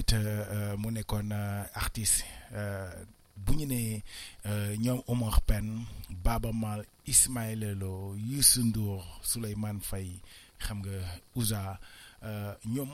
[0.00, 0.90] it eh, mu
[1.32, 2.24] eh, artiste
[2.56, 3.04] eh,
[3.36, 4.02] bu ñu nee
[4.44, 5.84] eh, ñoom Omar Pène
[6.24, 10.20] Baba Maal Ismaël Lo Youssou Ndour Souleymane Faye
[10.58, 10.90] xam nga
[11.36, 11.78] Ouza
[12.24, 12.88] eh, ñoom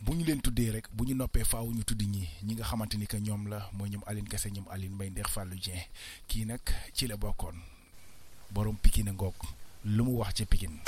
[0.00, 2.94] bu ñu leen tuddee rek bu ñu noppee faaw ñu tudd ñi ñi nga xamante
[2.96, 5.82] ni que ñoom la mooy ñoom Aline Kese ñoom Aline Mbaye Ndeex Fallou Dieng.
[6.28, 6.60] Kii nag
[6.94, 7.58] ci la bokkoon
[8.50, 9.36] borom pikine gok
[9.84, 10.78] lu mu wax ci pikine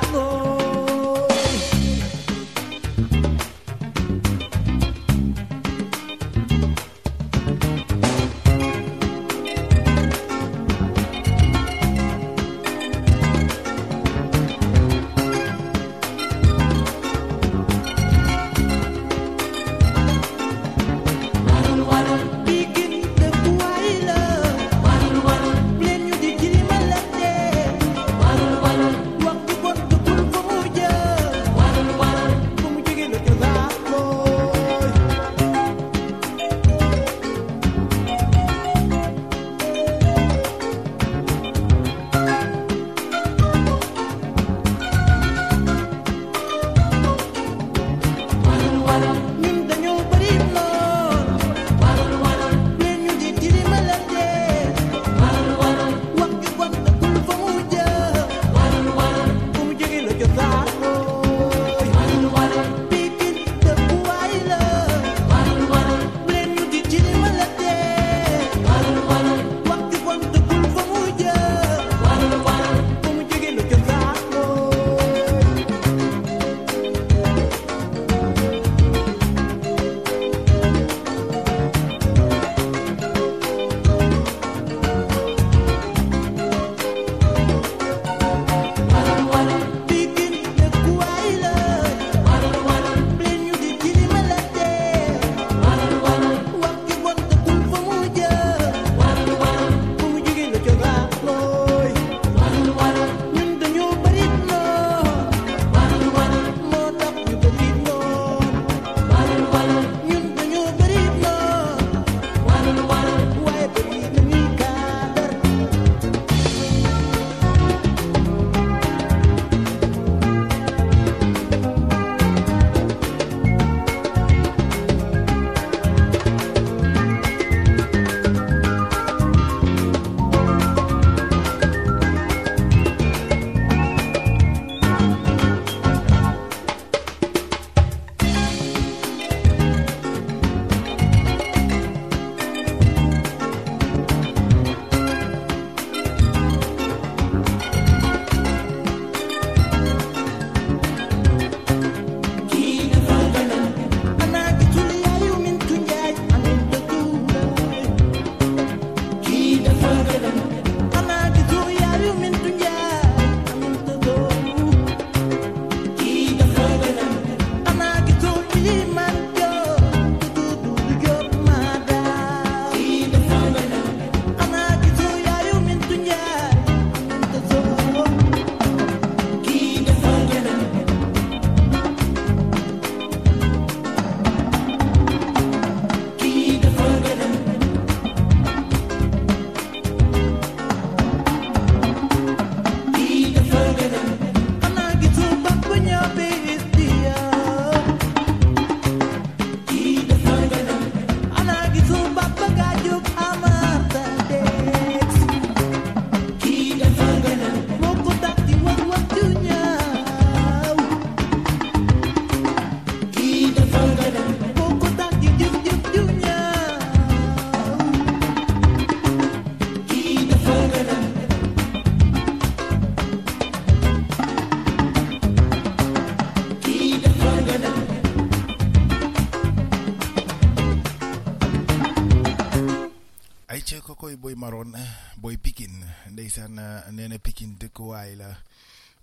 [234.43, 234.75] Maroon
[235.23, 235.87] boy Pikine.
[236.11, 236.59] Ndeysaan
[236.93, 238.31] nee na Pikine dëkkuwaay la.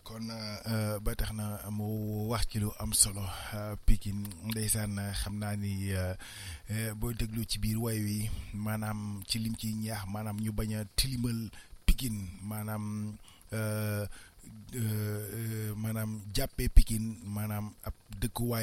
[0.03, 0.27] Kon
[1.05, 3.23] ba tax na mu wax ci lu am solo
[3.85, 4.27] Pikine.
[4.51, 5.93] Ndeysaan xam naa ni
[6.99, 10.85] boo déglu ci biir way wi maanaam ci lim ci ñaax maanaam ñu bañ a
[10.97, 11.49] tilimal
[12.43, 13.07] maanaam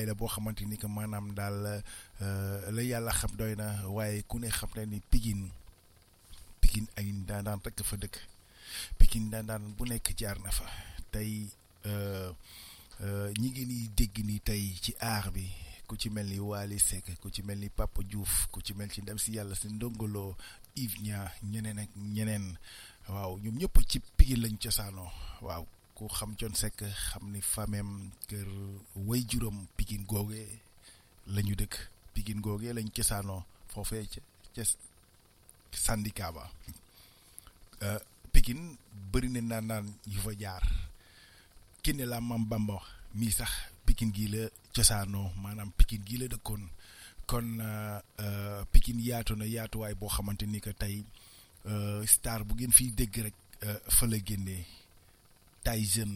[0.06, 0.86] la boo xamante ni que
[6.76, 8.16] Pikine ay daandaan rekk fa dëkk.
[9.00, 10.66] Pikine daandaan bu nekk jaar na fa.
[11.10, 11.48] Tey
[13.40, 15.48] ñi ngi ni dégg ni tey ci aar bi
[15.86, 18.90] ku ci mel ni Wally Seck ku ci mel ni Papa Diouf ku ci mel
[18.90, 20.36] ci ndem si yàlla si ndongolo
[20.74, 22.58] Yves Nia ñeneen ak ñeneen.
[23.08, 25.08] Waaw ñoom ñëpp ci Pikine lañ cosaanoo.
[25.40, 25.64] Waaw
[25.94, 28.48] ku xam Thione Seck xam ni famem kër
[29.06, 30.60] way juróom Pikine googee
[31.32, 31.74] la dëkk.
[32.12, 34.20] Pikine googee lañ cosaanoo foofee ca
[35.72, 36.44] syndicat ba.
[38.32, 38.76] Pikine
[39.12, 40.62] bëri na naan naan yu fa jaar.
[41.82, 42.80] Ki ne la mam Bamba
[43.14, 43.50] mii sax
[43.86, 46.62] Pikine gii la cosaanoo maanaam Pikine gii la dëkkoon.
[47.26, 47.48] Kon
[48.72, 51.04] Pikine yaatu na yaatuwaay boo xamante ni que tey
[52.06, 53.34] star bu ngeen fiy dégg rek
[53.88, 54.64] fa la génnee
[55.64, 56.12] Tyson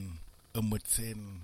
[0.55, 1.40] Eumeu Sène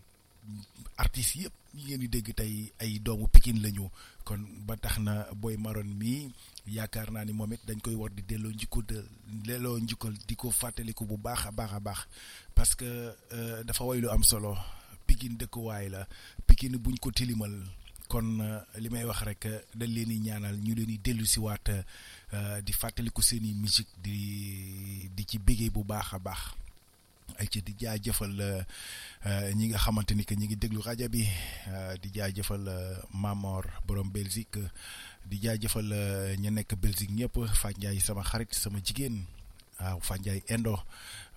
[0.96, 3.88] artistes yëpp ñi ngeen dégg tey ay doomu Pikine lañu.
[4.24, 6.30] Kon ba tax na Boy Maroon mii
[6.66, 9.04] yaakaar naa ni moom it dañ koy war di delloo njikko de
[9.82, 11.98] njukkal di ko fàttaliku bu baax a baax a baax
[12.54, 13.14] parce que
[13.64, 14.56] dafa way lu am solo.
[15.06, 16.06] Pikine dëkkuwaay la.
[16.46, 17.52] Pikine buñ ko tilimal
[18.08, 18.42] kon
[18.78, 21.70] li may wax rek dañ leen di ñaanal ñu leen di dellu si waat
[22.64, 26.54] di fàttaliku seeni musique di di ci bégee bu baax a baax.
[27.38, 28.64] Ay ci di jaajëfal
[29.54, 31.26] ñi nga xamante ni que ñi ngi déglu rajo bi
[32.02, 32.66] di jaajëfal
[33.14, 34.58] Mamor borom Belgique
[35.28, 35.90] di jaajëfal
[36.38, 37.34] ña nekk Belgique ñëpp
[37.78, 39.24] Ndiaye sama xarit sama jigéen
[39.80, 40.78] waaw Fatou Ndiaye Indo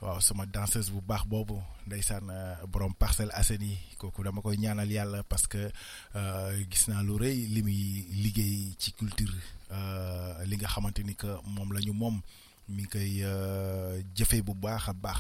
[0.02, 2.30] waaw sama danseuse bu baax boobu ndeysaan
[2.72, 5.72] borom Parcelles Assainies kooku dama koy ñaanal yàlla parce que
[6.70, 9.34] gis naa lu rëy li muy liggéey ci culture
[10.46, 11.94] li nga xamante ni que moom la ñu
[12.70, 13.12] mi ngi koy
[14.46, 15.20] bu baax a baax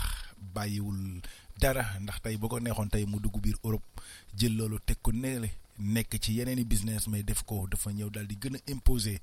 [0.53, 1.21] bàyyiwul
[1.59, 3.83] dara ndax tey boo ko neexoon tey mu dugg biir Europe
[4.37, 5.49] jël loolu teg neele
[5.79, 9.19] nekk ci yeneen i business mais def ko dafa ñëw daal di gën a imposer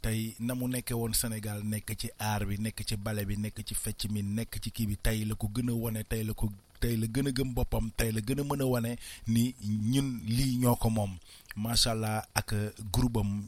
[0.00, 3.62] tey na mu nekkee woon Sénégal nekk ci aar bi nekk ci bale bi nekk
[3.66, 6.32] ci fecc mi nekk ci kii bi tey la ko gën a wane tey la
[6.34, 6.48] ko
[6.80, 10.20] tey la gën a gëm boppam tey la gën a mën a wane ni ñun
[10.26, 11.18] lii ñoo ko moom.
[11.56, 12.54] Macha allah ak
[12.92, 13.42] groupe am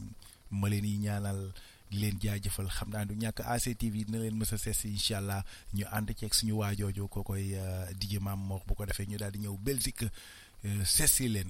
[0.51, 1.53] ma leen yi ñaanal
[1.89, 2.67] di leen jaajëfal.
[2.69, 5.43] Xam naa du ñàkk ACTV dina leen mës a sees incha allah
[5.73, 7.55] ñu ànd ceeg suñu waajoojo koo koy
[7.99, 10.11] dige maam moo bu ko defee ñu daal di ñëw Belgique
[10.85, 11.47] seesi leen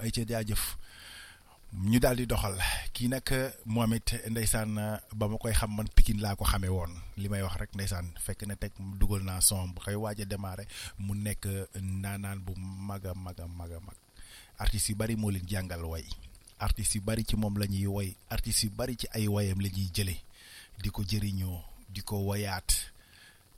[0.00, 0.62] ay ca jaajëf.
[1.74, 2.54] Ñu daal di doxal.
[2.94, 3.26] Kii nag
[3.66, 4.78] moom it ndeysaan
[5.18, 6.92] ba ma koy xam man Pikine laa ko xamee woon.
[7.18, 9.96] Li may wax rek ndeysaan fekk na teg dugal naa son bu koy
[10.98, 11.44] mu nekk
[12.02, 12.52] naanaan bu
[12.88, 13.98] mag a mag a mag a mag.
[14.58, 16.04] Artistes yu bari moo leen jàngal way.
[16.60, 19.68] Artistes yu bari ci moom la ñuy woy artistes yu bari ci ay woyam la
[19.68, 20.14] ñuy jële.
[20.82, 21.58] Di ko jëriñoo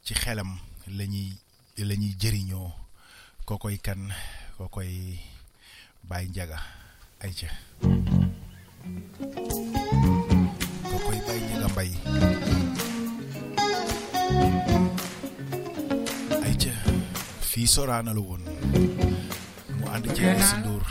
[0.05, 0.57] ci xelam
[0.87, 1.37] la ñuy
[1.79, 2.73] la ñuy jëriñoo.
[3.45, 4.09] Koo koy kan?
[4.57, 5.21] Koo koy
[6.09, 6.59] Baye Njaga
[7.25, 7.51] ay ca
[10.89, 11.91] koo koy Baye Njaga Mbay
[16.47, 16.73] ay ca
[17.51, 18.43] fii soraana la woon
[19.79, 20.85] mu ànd ci si Ndour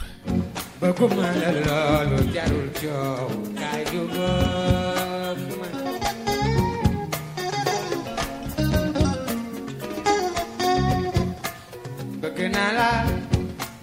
[0.79, 3.29] bëgguma la loolu jarul coow
[3.59, 5.39] kaay jubóom
[12.21, 12.89] bëgg naa la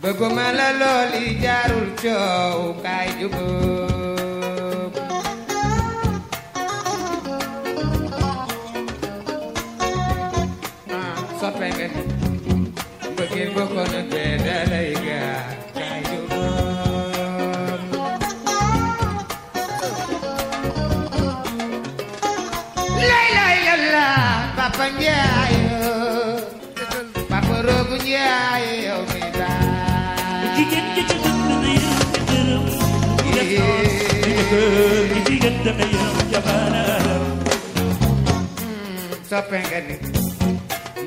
[0.02, 4.90] bëgguma la loolu jarul coow kaay jubóom
[10.98, 11.86] ah soppe nga
[13.16, 14.90] bëggee bokkoon ak bee dalay
[34.52, 36.82] يجي قدك ايام جبانا
[39.30, 40.00] سبين قدك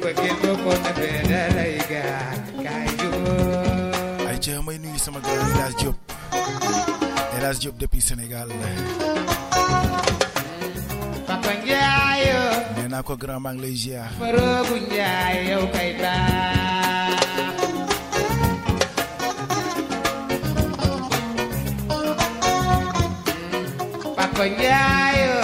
[0.01, 0.35] بكيل
[13.17, 13.53] grand maa
[24.35, 25.34] поняю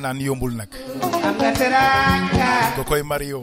[0.00, 0.70] ñaanaan yombul nag
[1.28, 3.40] am nga teranga ko koy Mario.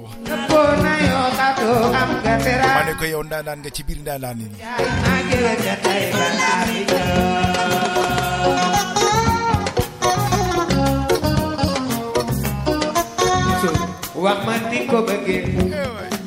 [2.76, 4.48] Ma ne ko yow ndaanaan nga ci biir ndaanaan yi
[14.24, 15.44] wax ma ni ko bëggee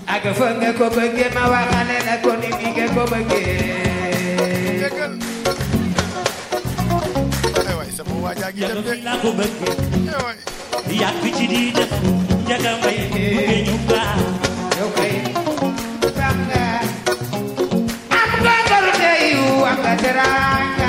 [0.06, 3.79] ak fa nga ko bëggee ma waxale la ko ni nga ko bëggee
[8.58, 9.58] yàlla fi laa ko bëgg
[11.00, 11.24] yàgg
[20.22, 20.79] I'm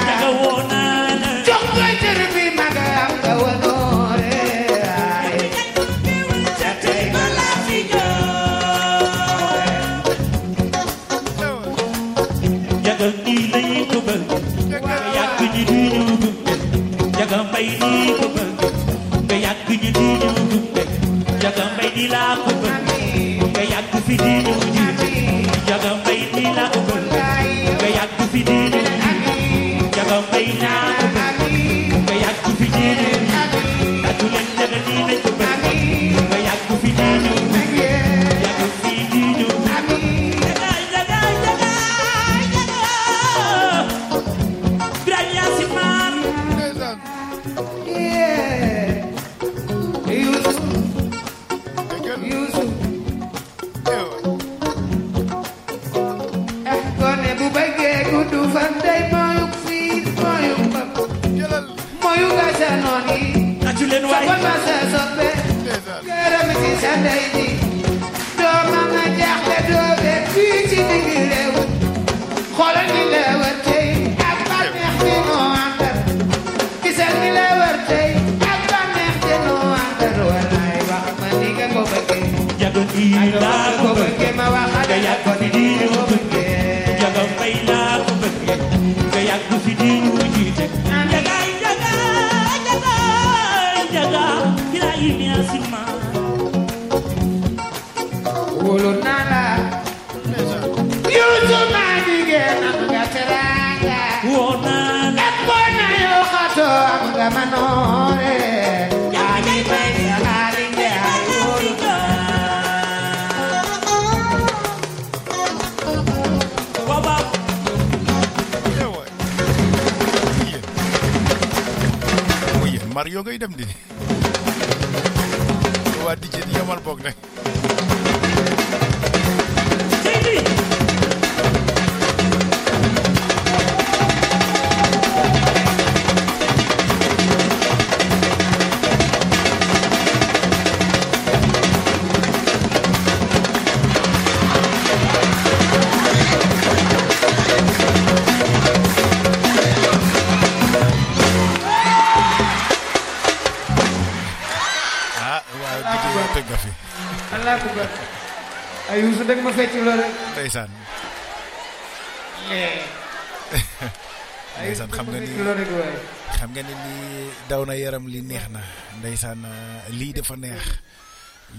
[169.22, 170.64] ndeysaan eh, lii dafa neex.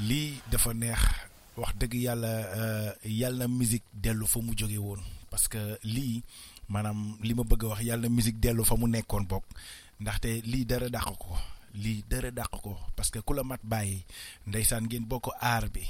[0.08, 0.98] Lii dafa neex.
[1.56, 2.90] Wax deug yalla eh,
[3.20, 4.98] yalla musique delu fa mu joge won
[5.30, 6.22] parce que li
[6.68, 9.44] manam lima bëgg wax yalla musique delu fa mu nekkon bok
[10.00, 11.36] ndaxte li dara dakk ko.
[11.74, 12.76] Li dara dakk ko.
[12.96, 14.02] Parce que kula mat bayyi
[14.46, 15.86] ndaysan ngeen boko arbi.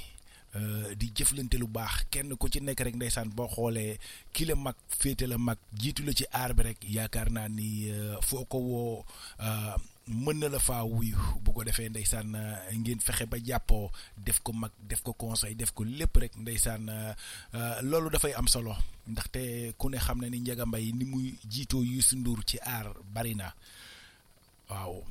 [0.54, 2.04] Eh, di jëflante lu baax.
[2.10, 3.96] Kenn ku ci nekk rek ndeysaan boo xoolee
[4.32, 7.88] ki la mag féete la mag jiitu la ci aar rek yaakaar ni
[8.20, 8.58] foo ko
[10.08, 11.16] mën na la faa wuyu.
[11.44, 15.54] Bu ko defee ndeysaan euh, ngeen fexe ba jàppoo def ko mag def ko conseil
[15.56, 17.14] def ko lépp rek ndeysaan euh,
[17.54, 18.74] euh, loolu dafay am solo.
[19.06, 22.92] Ndaxte ku ne xam na ni Ndiaga Mbaye ni muy jiitoo Youssou Ndour ci aar
[23.14, 23.52] bari na.
[24.70, 25.02] Waaw.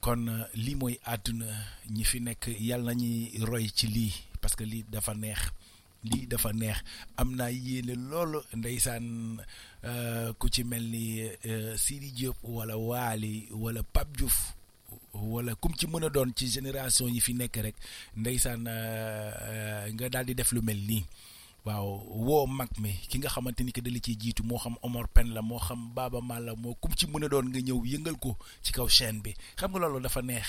[0.00, 1.46] Kon lii mooy àdduna.
[1.90, 5.40] Ñi fi nekk yàlla nañuy roy ci lii parce que lii dafa neex.
[6.04, 6.78] Lii dafa neex.
[7.16, 9.06] Am naa yéene loolu ndeysaan
[9.84, 11.04] euh, ku ci mel ni
[11.44, 14.54] euh, Sidi Diop wala Waali wala Pape Diouf
[15.14, 17.76] wala kum ci mën a doon ci génération yi fi nekk rek
[18.16, 21.04] ndeysaan euh, nga daal di def lu mel nii.
[21.64, 21.88] Waaw
[22.26, 25.32] woo mag mi ki nga xamante ni que dali ciy jiitu moo xam Omar Pen
[25.32, 28.16] la moo xam Baaba Mal la moo kum ci mën a doon nga ñëw yëngal
[28.20, 29.32] ko ci kaw chaîne bi.
[29.56, 30.44] Xam nga loolu dafa neex.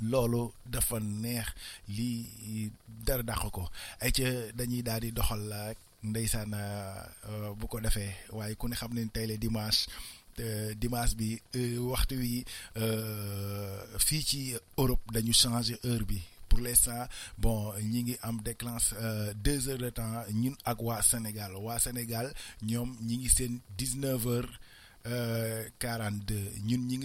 [0.00, 1.46] Loolu dafa neex
[1.88, 2.70] lii
[3.06, 3.68] dara dàq ko.
[4.00, 4.24] Ay ca
[4.56, 8.12] dañuy daal di doxal rek ndeysaan euh, bu ko defee.
[8.32, 8.92] Waaye ku ne xam
[9.38, 9.86] dimanche
[10.76, 12.44] dimanche bi euh, waxtu wi
[12.76, 13.80] euh,
[14.76, 16.20] Europe dañu changer bi.
[16.48, 17.08] Pour l'instant
[17.38, 18.94] bon ñi am déclenche
[19.42, 21.52] deux heures de temps ñun ak waa Sénégal.
[21.56, 22.32] Waa Sénégal
[22.62, 24.26] ñoom ñi ngi dix-neuf
[25.78, 26.98] quarante deux ñun ñi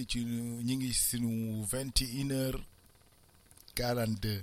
[3.81, 4.41] quarante deux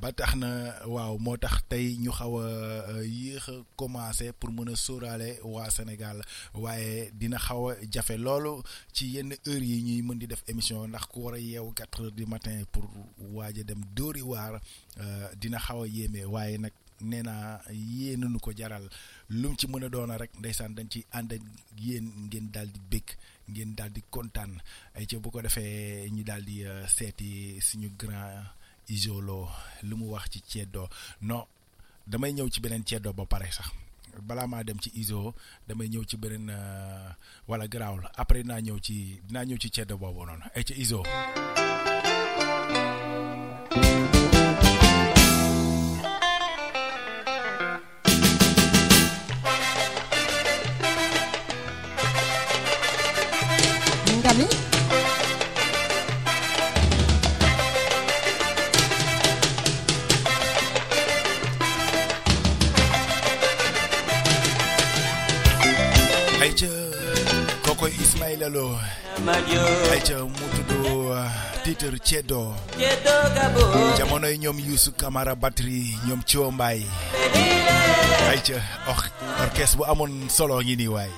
[0.00, 0.50] ba tax na
[0.94, 5.70] waaw moo tax tey ñu xaw a yéex a commencé pour mën a sóoraale waa
[5.70, 6.18] Sénégal.
[6.54, 8.62] Waaye dina xaw a jafe loolu
[8.94, 12.00] ci yenn heures yi ñuy mën di def émission ndax ku war a yeewu quatre
[12.02, 12.84] heures du matin pour
[13.34, 14.60] waaj a dem dóori waar
[15.02, 16.24] euh, dina xaw a yéeme.
[16.34, 18.86] Waaye nag nee naa yéenanu ko jaral.
[19.30, 21.42] Lu mu ci mën a doona rek ndeysaan dañ ci ànd ak
[21.76, 23.08] yéen ngeen daal di bëgg
[23.50, 24.52] ngeen daal di kontaan.
[24.94, 28.46] Ay ca bu ko defee ñu daal di euh, seeti suñu grand
[28.88, 29.48] isolo
[29.82, 30.88] lu mu wax ci ceddo.
[31.22, 31.44] Non
[32.06, 33.70] damay ñëw ci beneen ceddo ba pare sax.
[34.22, 35.34] Balaa maa dem ci iso
[35.66, 37.10] damay ñëw ci beneen euh,
[37.46, 38.08] wala garaawul.
[38.16, 40.44] Après dinaa ñëw ci dinaa ñëw ci noonu.
[40.54, 41.02] Ay ca iso
[70.08, 71.20] ca mutudo
[71.64, 72.54] titre ceddo.
[73.98, 76.80] Jamono ñom yusu camara battery ñom cio mbay
[78.30, 78.56] ay ca
[79.44, 81.10] orchestre oh, bu amon solo ngi ni way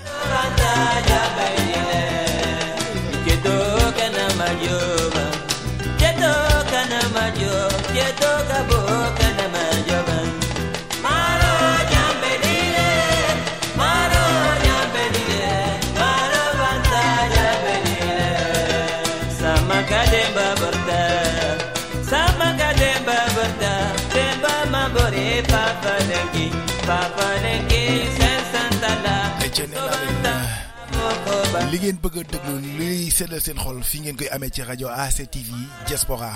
[31.71, 34.89] li ngeen bëgg a déglu luy seddal seen xol fi ngeen koy amee ci rajo
[34.91, 35.49] ACTV
[35.87, 36.33] Diaspora.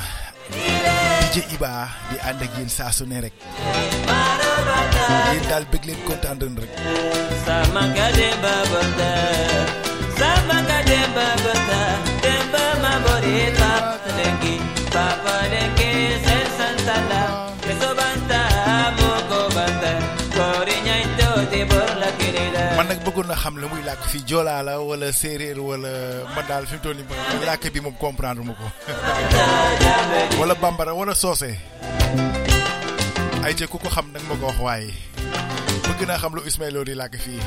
[1.33, 1.73] DJ Iba
[2.11, 3.35] di ànd ak yéen saa su ne rek.
[5.33, 6.73] Yéen daal bëgg leen kontaan rek.
[7.47, 7.83] Sama
[14.95, 15.74] Papa lenki
[23.25, 25.89] bëggoon na xam la muy làkk fii joolaa la wala séeréer wala
[26.35, 28.67] man daal fi mu toll nii làkk bi moom comprendre ma ko.
[30.41, 31.51] Wala bambara wala soose.
[33.45, 34.93] Ay ca ku ko xam nag ma ko wax waaye.
[35.89, 37.41] Bëgg naa xam lu Ismaïla Lo di làkk fii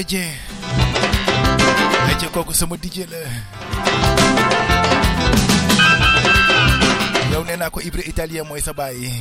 [0.00, 0.08] ay
[2.16, 3.20] ca kooku sama DJ la
[7.32, 9.20] yow nee naa ko Ibra italien mooy sa baay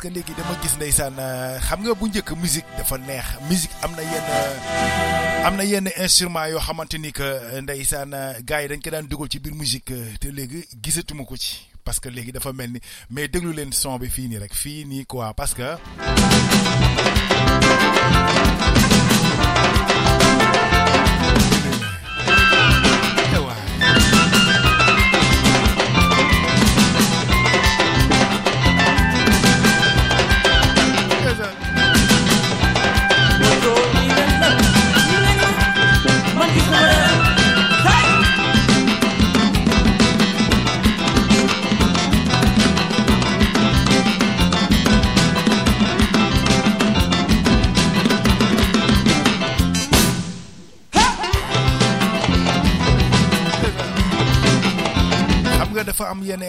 [0.00, 0.54] parce que léegi dama
[1.18, 1.58] euh,
[2.40, 2.70] musique
[3.50, 7.24] musique am na yenn euh, am na yenn instrument yoo xamante ni que
[9.50, 11.34] musique te léegi gisatuma ko
[11.84, 12.32] parce que léegi
[13.10, 15.76] mais déglu leen son bi fii nii quoi parce que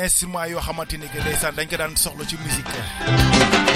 [0.09, 2.73] instrument yoo xamante ni que ndeysaan dañ ko daan soxla ci musique.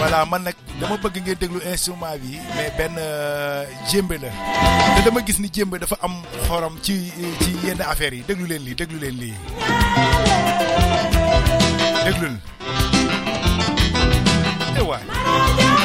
[0.01, 4.29] Voilà man nag dama bëgg ngeen déglu instrument bi mais benn euh, jémbe la.
[4.97, 6.15] Te dama gis ni jémbe dafa am
[6.47, 7.11] xorom ci
[7.43, 8.23] ci yenn affaires yi.
[8.27, 9.35] Déglu leen lii déglu leen lii.
[12.05, 12.35] Déglul
[14.75, 15.82] eh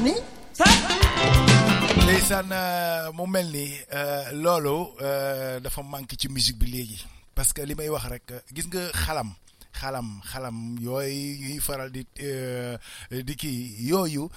[0.00, 0.14] ni
[2.02, 7.06] ndeysaan euh, mu mel ni euh, loolu euh, dafa manqué ci musique bi léegi.
[7.34, 9.30] Parce que li may wax rek gis nga xalam
[9.72, 12.02] xalam xalam yooyu ñuy faral di
[13.26, 14.28] di kii yooyu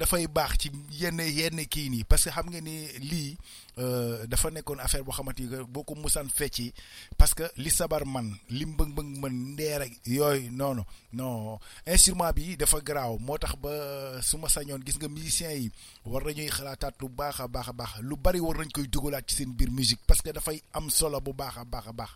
[0.00, 0.70] dafay baax ci
[1.00, 2.04] yenn yenn kii nii.
[2.04, 3.36] Parce que xam nga ni lii
[3.76, 6.72] dafa nekkoon affaire boo xamante ni boo ko musaan fecci
[7.18, 10.82] parce que li sabar man li mbëng mbëng man ndeer ak yooyu noonu
[11.12, 15.70] non instrument bi dafa garaaw moo tax ba su ma sañoon gis nga musiciens yi
[16.06, 19.24] war nañuy xalaataat lu baax a baax a baax lu bari war nañ koy dugalaat
[19.26, 22.10] ci seen biir musique parce que dafay am solo bu baax a baax a baax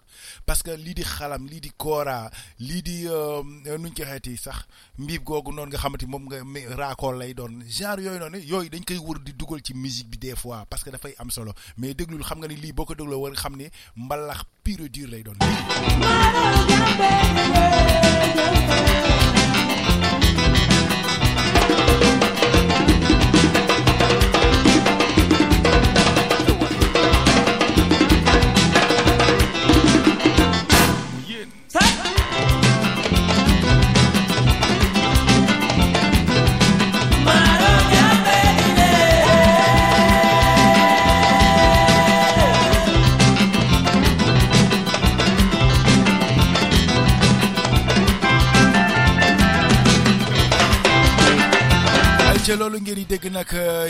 [0.45, 3.43] parce que lii di xalam lii di kora lii di euh,
[3.79, 4.67] nuñ ko xeeti sax
[4.99, 6.37] mbiib googu noonu nga xamante moom nga
[6.77, 10.19] raakool lay doon genre yooyu noonu yooyu dañ koy wër di dugal ci musique bi
[10.19, 12.95] des fois parce que dafay am solo mais déglul xam nga ni lii boo ko
[12.95, 15.39] dégloo war nga xam ni mbalax pure et lay doon.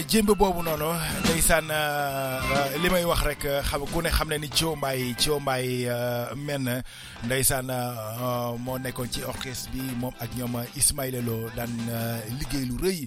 [0.08, 0.88] Jémb boobu noonu
[1.24, 5.12] ndeysaan euh, li may wax rek euh, xam ku ne xam ne ni Thio Mbaye
[5.20, 6.64] Thio Mbaye euh, men
[7.24, 12.64] ndeysaan euh, moo nekkoon ci orchestre bi moom ak ñoom Ismaïla Lo daan euh, liggéey
[12.64, 13.00] lu rëy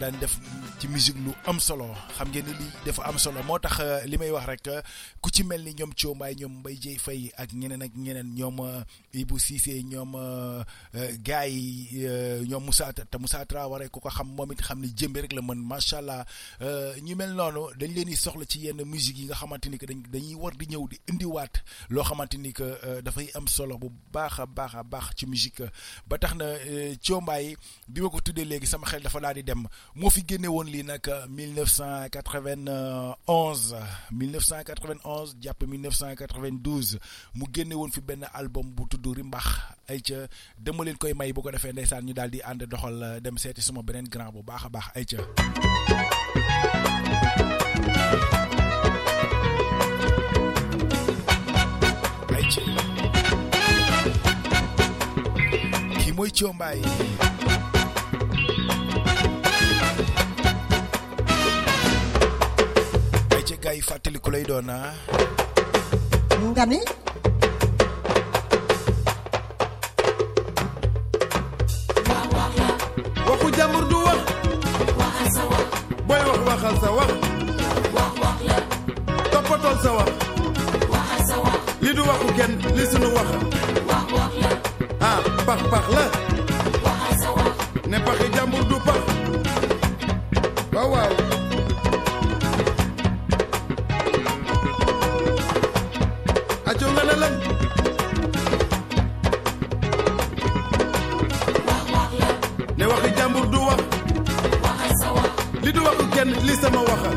[0.00, 0.34] daan def
[0.80, 1.86] ci musique lu am solo.
[2.18, 3.42] Xam ngeen ni lii dafa am solo.
[3.46, 3.78] Moo tax
[4.10, 4.66] li may wax rek
[5.22, 8.34] ku ci mel ni ñoom Thio Mbaye ñoom Mbaye Dieye Faye ak ñeneen ak ñeneen
[8.34, 8.58] ñoom
[9.14, 10.18] Ibou Cissé ñoom
[11.22, 12.08] gars yi
[12.48, 15.42] ñoom Moussa te Moussa Traoré ku ko xam moom it xam ni jëmbe rek la
[15.42, 16.24] mën macha allah.
[17.02, 19.86] Ñu mel noonu dañ leen di soxla ci yenn musique yi nga xamante ni que
[19.86, 20.98] dañ dañuy war di ñëw di
[21.90, 25.26] loo xamante ni que euh, dafay am solo bu baax a baax a baax ci
[25.26, 25.62] musique.
[26.06, 26.94] Ba tax na euh,
[27.88, 29.66] bi ma ko tuddee léegi sama xel dafa di dem.
[29.94, 33.74] Moo fi génne woon lii nag 1991
[34.10, 36.98] 1991 jàpp 1992
[37.34, 39.46] mu génne woon fi benn album bu tudd Rimbax.
[39.88, 40.26] Ay ca
[40.58, 43.36] dama leen koy may bu ko defee ndeysaan ñu daal di ànd doxal euh, dem
[43.38, 43.60] seeti
[56.24, 56.82] Mbaye
[63.36, 64.92] ay ca gars yi fàttaliku lay doon ah
[66.52, 66.78] nga ni
[73.28, 74.18] waxu jàmbur du wax
[76.08, 77.10] booy wax waxal sa wax
[79.32, 80.10] toppatool sa wax
[81.82, 83.28] li du waxu kenn li sunu wax
[85.10, 86.04] ah pax pax la
[87.90, 89.00] ne paxi jàmbur du pax
[90.74, 91.12] waaw waaw
[96.70, 97.34] acoo nga ne lan
[102.78, 103.80] ne waxi jàmbur du wax.
[105.64, 107.10] Li du waxu kenn li sama waxa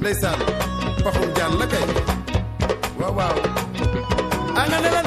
[0.00, 0.38] ndeysaan.
[1.04, 1.84] Paxum jaan la kay.
[3.00, 3.36] Waaw waaw.
[4.60, 5.06] A nga ne lan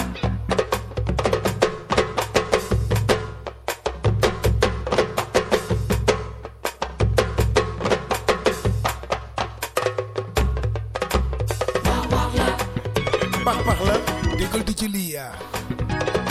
[13.45, 13.95] pax pax la.
[14.37, 15.31] Déggal di ci lii yaa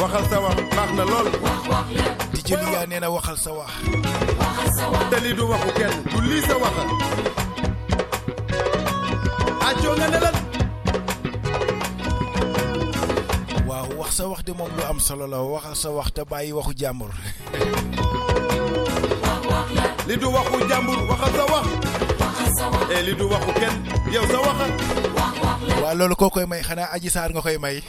[0.01, 1.29] waxal sa wax baax na lool.
[2.33, 3.71] Di ci lii yaa nee na waxal sa wax.
[5.11, 6.85] Te lii du waxu kenn du lii sa waxa
[9.91, 10.37] acoo nga ne lan.
[13.67, 16.53] Waaw wax sa wax de moom lu am solo la waxal sa wax te bàyyi
[16.53, 17.11] waxu jàmbur.
[20.09, 21.67] Li du waxu jàmbur waxal sa wax.
[22.91, 23.77] E li du waxu kenn
[24.15, 24.67] yow sa waxa
[25.83, 27.83] waaw loolu koo koy may xanaa aji saar nga koy may.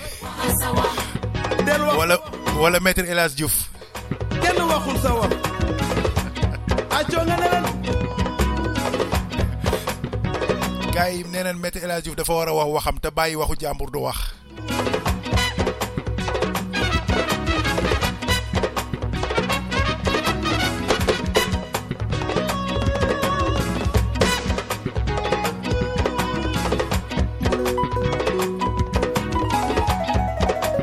[1.65, 1.95] Del wax.
[1.97, 2.15] Wala
[2.61, 3.55] wala maître El Hadj Diouf.
[4.41, 5.31] Kenn waxul sa wax.
[6.97, 7.35] Acoo nga
[11.01, 13.99] gars yi nee El Diouf dafa war a wax waxam te bàyyi waxu jàmbur du
[14.01, 14.17] wax.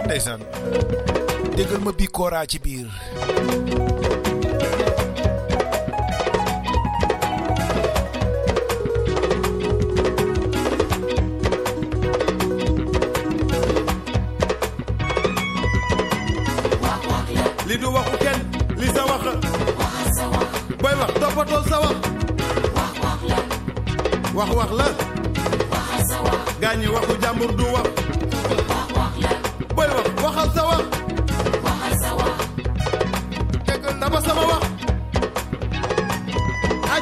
[0.06, 0.40] Ndeysaan
[1.56, 2.88] déggal ma bii kooraa ci biir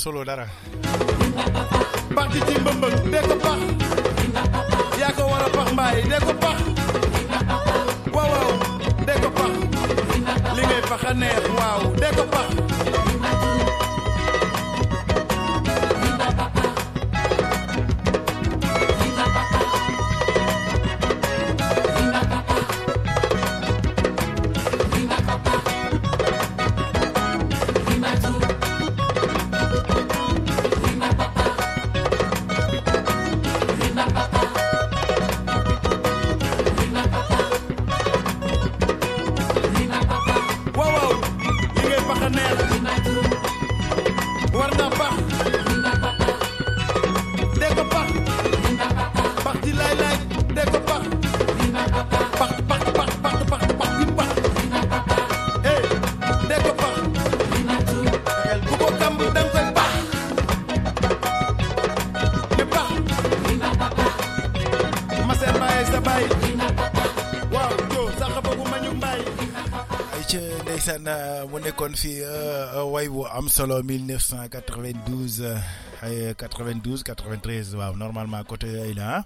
[0.00, 0.46] solo dara
[2.16, 3.60] pax ci ci mbëmbëg dee ko pax
[5.00, 6.58] yaa ko war a pax mbaay dee ko pax
[8.14, 8.52] waaw waaw
[9.06, 9.52] dee ko pax
[10.56, 12.59] li ngay pax a
[71.48, 75.56] mu nekkoon fi euh, way bu am solo 1992 euh,
[76.02, 79.24] ay 92 93 waaw normalement côté yooyu la ah.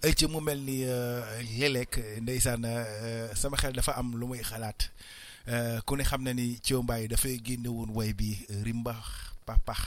[0.00, 1.20] Ca mu mel ni euh,
[1.58, 3.92] léeg-léeg ndeysaan euh, sama xel dafa
[5.48, 5.80] euh,
[7.94, 8.96] way bi rimbax
[9.46, 9.78] papax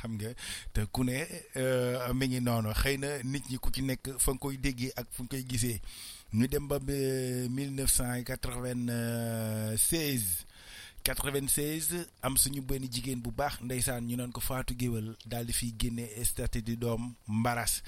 [0.00, 0.28] xam nga
[0.74, 1.22] te ku ne
[1.56, 4.90] euh, mi ngi noonu xëy na nit ñi ku ci nekk fa nga koy déggee
[4.96, 5.80] ak fu nga koy gisee.
[6.34, 10.44] Ñu dem ba euh, 1996
[11.08, 15.52] 96 am suñu benn jigéen bu baax ndeysaan ñu naan ko Faatu Géwël daal di
[15.52, 17.82] fiy génne statut di doom mbaras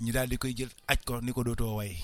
[0.00, 1.98] ñu daal di koy jël aj ko ni ko dootoo way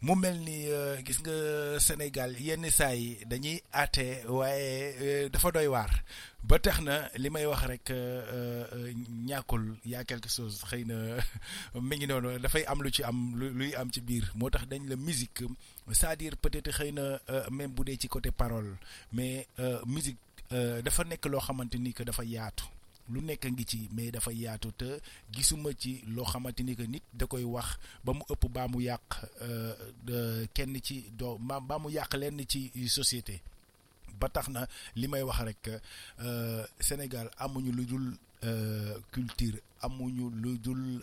[0.00, 1.34] mu mel ni euh, gis nga
[1.82, 5.90] Sénégal yenn saa yi dañuy àtte waaye euh, dafa doy waar.
[6.48, 8.92] Ba tax na li may wax rek euh,
[9.26, 11.18] ñàkkul yaa quelque chose xëy na
[11.88, 14.30] mi ngi noonu dafay am lu ci am lu luy am ci biir.
[14.38, 15.42] Moo tax dañ la musique
[15.90, 17.18] c'est-à-dire peut-être xëy na
[17.50, 18.76] même bu dee ci côté parole
[19.12, 19.48] mais
[19.86, 20.18] musique
[20.50, 21.74] dafa nekk loo xamante
[23.12, 25.00] lu nekk ngi ci mais dafa yaatu te
[25.32, 27.68] gisuma ci loo xamante ni que nit da koy wax
[28.04, 29.06] ba mu ëpp baa mu yàq
[29.42, 33.40] euh, kenn ci doo ba baa mu yàq lenn ci société.
[34.20, 34.66] Ba tax na
[34.96, 35.70] li may wax rek
[36.20, 41.02] euh, Sénégal amuñu lu dul euh, culture amuñu lu dul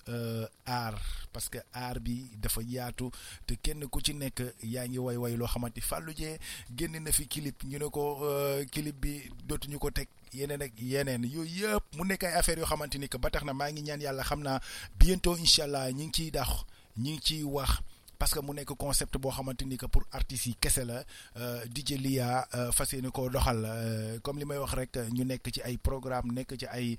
[0.65, 0.95] aar
[1.31, 3.09] parce que aar bi dafa yaatu
[3.47, 6.37] te kenn ku ci nekk yaa ngi way way loo xamante Fallou Dieng
[6.77, 10.07] génn na fi clip ñu ne ko euh, clip bi dootuñu ko teg.
[10.37, 11.23] Yeneen ak yeneen.
[11.23, 13.81] Yooyu yëpp mu nekk ay affaires yoo xamante ni que ba tax na maa ngi
[13.81, 14.59] ñaan yàlla xam naa
[14.99, 16.49] bientôt incha allah ñu ngi ciy dax
[16.97, 17.71] ñu ngi ciy wax
[18.17, 21.03] parce que mu nekk concept boo xamante que pour artistes yi kese la
[21.37, 25.25] euh, DJ Lia euh, fas yéene koo doxal euh, comme li may wax rek ñu
[25.25, 26.97] nekk ci ay programme nekk ci ay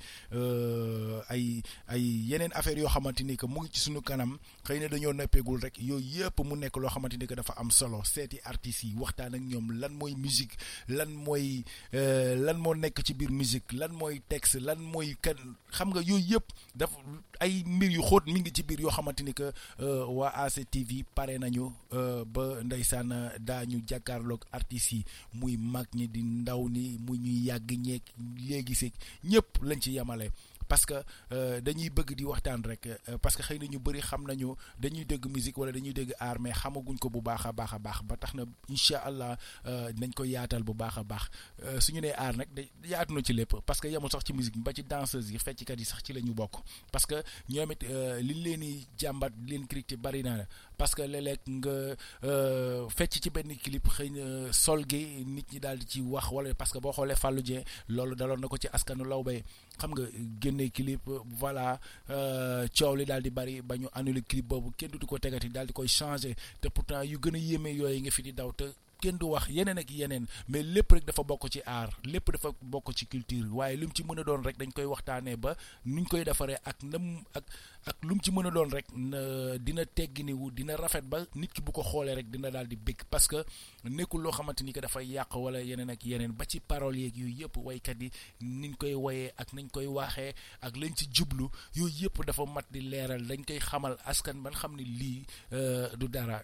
[1.30, 4.36] ay ay yeneen yoo xamante ni que mu ngi ci kanam.
[4.66, 5.12] Xëy na dañoo
[5.62, 8.02] rek yooyu yëpp mu nekk loo xamante ni que dafa am solo.
[8.04, 10.56] Seeti artistes yi waxtaan ak ñoom lan mooy musique
[10.88, 15.36] lan mooy lan moo nekk ci biir musique lan mooy texte lan mooy kan
[15.72, 16.96] xam nga yooyu yëpp dafa
[17.40, 19.32] ay mbir yu xóot mi ngi ci biir yoo xamante ni
[21.14, 23.10] pare nañu euh, ba ndeysaan
[23.40, 25.04] daañu jàkkaarloog artistes yi.
[25.34, 28.02] Muy mag ñi di ndaw ni mu ñuy yàgg ñeeg
[28.48, 28.94] léegi seeg
[29.30, 30.30] ñëpp lañ ci yemale.
[30.68, 30.94] Parce que
[31.32, 34.54] euh, dañuy bëgg di waxtaan rek euh, parce que xëy na ñu bëri xam nañu
[34.78, 37.78] dañuy dégg musique wala dañuy dégg art mais xamaguñ ko bu baax a baax a
[37.78, 41.30] ba tax na incha allah euh, nañ ko yaatal bu baax a baax.
[41.58, 42.48] Suñu su ñu nee art nag
[42.84, 43.54] yaatu na ci lépp.
[43.64, 46.20] Parce que yemul sax ci musique ba ci danseuse yi fecckat yi sax ci la
[46.20, 46.56] ñu bokk.
[46.90, 50.46] Parce que ñoom it euh, liñ leen di jàmbat leen critiquer bari na.
[50.78, 51.74] Parce que léeg-léeg nga
[52.24, 56.30] euh, fecc ci benn clip xëy na sol gi nit ñi daal di ci wax
[56.32, 59.04] wala parce que boo xoolee Fallou Dieng loolu daloon na ko ci askanu
[59.78, 60.04] xam nga
[60.40, 61.00] génne clip
[61.38, 61.78] voilà
[62.10, 63.88] euh, coow li daal di bari ba ñu
[64.28, 65.88] clip boobu kenn ko tegati daal di koy
[66.60, 68.64] te pourtant yu gën a yéeme yooyu nga fi di daw te
[69.06, 72.50] kenn du wax yeneen ak yeneen mais lépp rek dafa bokk ci aar lépp dafa
[72.60, 73.46] bokk ci culture.
[73.54, 75.54] Waaye lu mu ci mën a doon rek dañ koy waxtaanee ba
[75.86, 77.44] nuñ koy defaree ak nam ak
[77.86, 81.52] ak lu mu ci mën a doon rek na dina tegginiwu dina rafet ba nit
[81.52, 83.44] ki bu ko xoolee rek dina daal di bëgg parce que
[83.84, 87.16] nekkul loo xamante ni que dafay yàq wala yeneen ak yeneen ba ci paroles yeeg
[87.16, 88.10] yooyu yëpp waykat yi
[88.40, 92.66] niñ koy woyee ak nañ koy waxee ak lañ ci jublu yooyu yëpp dafa mat
[92.70, 93.22] di leeral.
[93.26, 95.22] Dañ koy xamal askan ban xam ne lii
[95.52, 96.42] euh, du dara.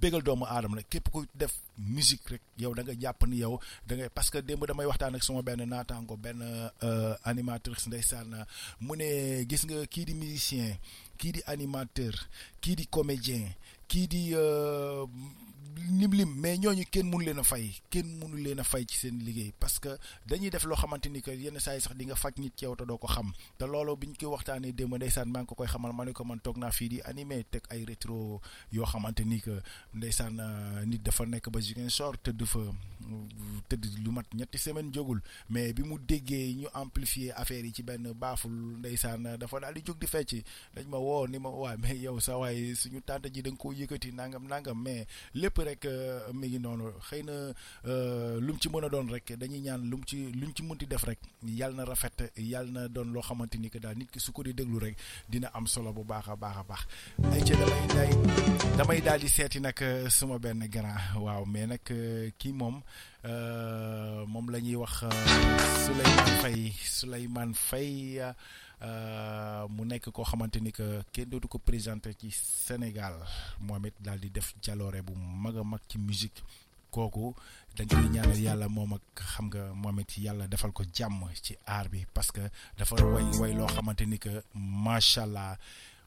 [0.00, 3.58] Bégal doomu aadama la képp ku def musique rek yow da nga jàpp ni yow
[3.86, 8.44] da ngay parce que démb damay waxtaan ak suma benn naataango benn euh, animatrice ndeysaan
[8.80, 10.76] mu ne gis nga kii di musicien
[11.18, 12.14] kii animateur
[12.60, 13.48] kii di comédien
[13.88, 15.06] kii di euh,
[15.86, 17.70] lim lim mais ñooñu kenn mënu leen a fay.
[17.90, 19.52] Kenn mënu leen a fay ci seen liggéey.
[19.58, 19.88] Parce que
[20.26, 22.74] dañuy def loo xamante ni que yenn saa yi sax di nga faj nit yow
[22.76, 23.32] te doo ko xam.
[23.58, 25.92] Te loolu bi ñu koy waxtaanee démb ndeysaan maa ngi ko koy xamal.
[25.92, 28.40] Ma ne ko man toog naa fii di animé teg ay rétro
[28.72, 29.60] yoo xamante ni que
[29.94, 32.60] ndeysaan euh, nit dafa nekk ba Ziguinchor tëdd fa
[33.68, 35.20] tëdd lu mat ñetti semaine jógul.
[35.48, 39.82] Mais bi mu déggee ñu amplifier affaire yi ci benn baaful ndeysaan dafa daal di
[39.84, 40.42] jóg di fecc.
[40.74, 43.58] Dañ ma woo ni ma waay mais yow sa waay suñu tànt ji da nga
[43.58, 44.78] koo yëkkati nangam nangam.
[44.82, 46.88] Mais lépp rek euh, mi ngi noonu.
[47.08, 47.36] Xëy na
[47.86, 50.62] euh, lu mu ci mën a doon rek dañuy ñaan lu mu ci lu ci
[50.62, 53.12] mënti def rek yàlla na rafet yàlla na doon
[53.72, 54.32] que daal nit ki su
[55.28, 56.82] dina am solo bu baax a baax a baax.
[57.32, 57.42] Ay
[58.76, 59.00] damay
[59.60, 60.08] nag euh,
[61.46, 61.80] mais nag
[62.38, 62.80] kii moom
[64.26, 64.50] moom
[69.68, 73.14] mu nekk koo xamante ni que kenn dootu ko présenté ci Sénégal.
[73.60, 76.42] Moom it daal di def jaloore bu mag a mag ci musique.
[76.90, 77.34] Kooku
[77.76, 81.56] dañ koy ñaanal yàlla moom ak xam nga moom it yàlla defal ko jàmm ci
[81.66, 82.06] aar bi.
[82.14, 82.40] Parce que
[82.78, 85.58] dafa way way loo xamante ni que macha allah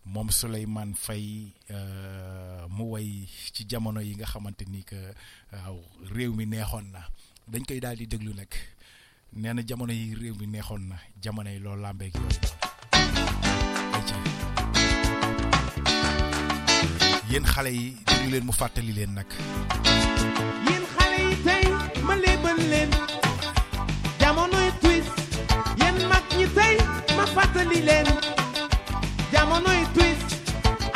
[0.06, 5.14] moom Souleymane Faye euh, mu way ci jamono yi nga xamante ni que
[5.52, 5.80] waaw
[6.15, 7.06] réew mi neexoon na.
[7.48, 8.49] Dañ koy daal di déglu nag
[9.33, 12.39] nee na jamono yi réew mi neexoon na jamono yi loolu làmbeeg yooyu
[17.31, 19.27] yéen xale yi déglu leen mu fàttali leen nag.
[20.67, 21.63] Yéen xale yi tey
[22.03, 22.89] ma léebal leen
[24.19, 25.11] jamonoy twist.
[25.79, 26.75] Yéen mag ñi tey
[27.15, 28.07] ma fàttali leen
[29.31, 30.27] jamonoy twist.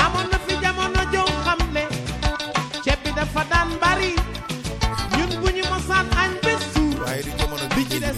[0.03, 1.83] Amoon na fi jamono joo xam ne
[2.83, 4.11] ceeb bi dafa daan bari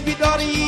[0.00, 0.67] baby daughter.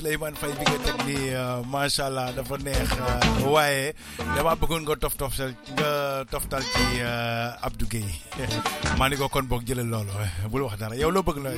[0.00, 3.92] Souleymane fay bi nga tek ni euh, machallah dafa neex euh, waye
[4.32, 5.90] dama bëggoon nga tof toftal nga
[6.32, 8.08] toftal ci euh, Abdou Gueye.
[8.98, 10.96] Mani ko kon boog jëlal loolu eh, bul wax dara.
[10.96, 11.52] Yow lo bëgg la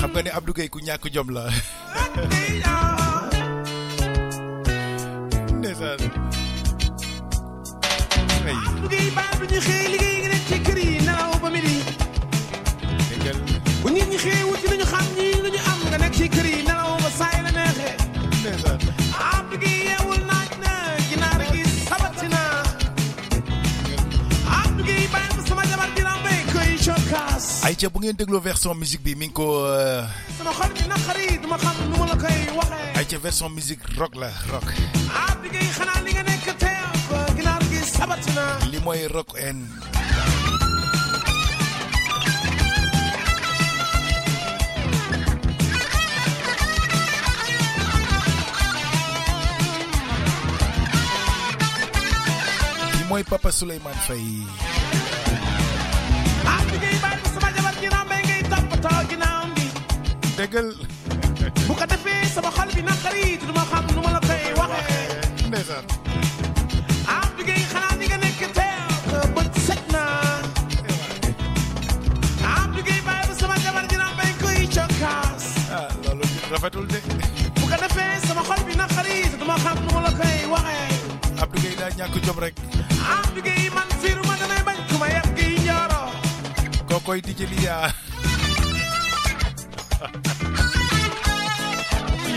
[0.00, 1.44] xam nga ni Abdou Gueye ku ñak jom la.
[27.86, 29.46] ayca bu ngeen dégloo version musique bi mi ngi ko.
[29.66, 30.02] Euh,
[30.38, 34.66] sama xol xam nu ma la koy version musique rock la rock.
[35.14, 35.68] ah bi ngay
[36.04, 36.86] li nga teew
[37.36, 37.78] ginaar gi
[38.70, 39.58] li rock en.
[53.08, 54.75] mooy Papa Souleymane Faye
[60.56, 60.72] dëggal
[61.68, 65.48] bu ko defee sama xol bi naqari du ma xam nu ma la koy waxee
[65.48, 65.84] ndeysaan
[67.16, 70.04] am bi ngay xanaa ni nga nekk teew bët set na
[72.54, 75.44] am bi ngay bàyyi sama jabar ji bay koy cokkaas
[76.04, 76.98] loolu rafetul de
[77.60, 80.84] bu ko defee sama xol bi naqari du ma xam nu ma la koy waxee
[81.42, 82.54] Abdou Gueye daa ñàkk jom rek
[83.18, 86.02] Abdou Gueye man fiiruma damay bañ ku ma yàgg yi njooro
[86.88, 88.05] kookoy dijëli yaa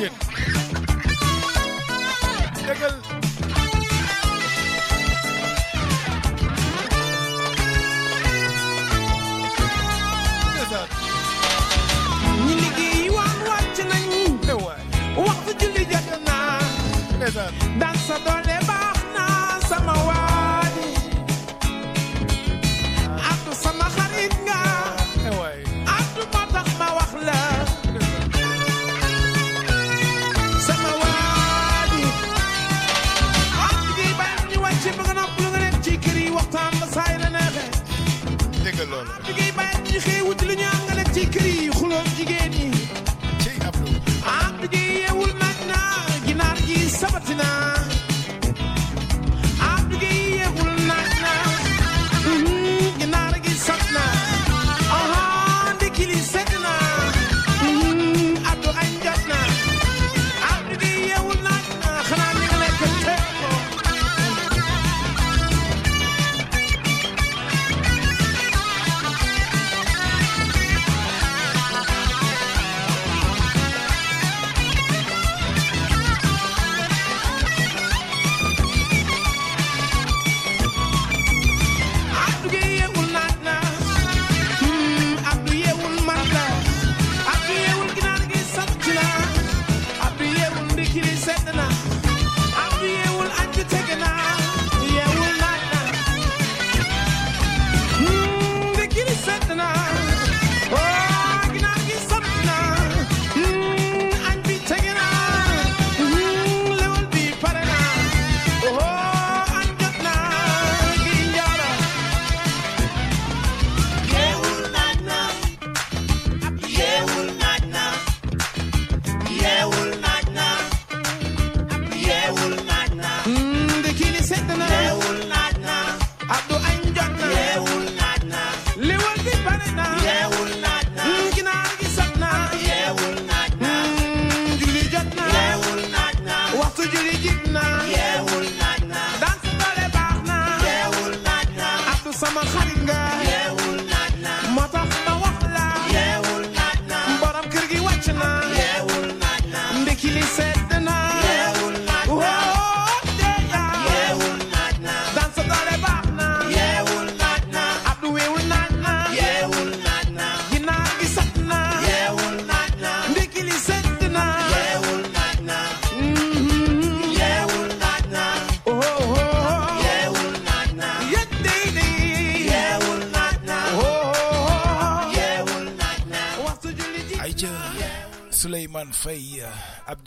[0.04, 0.29] it.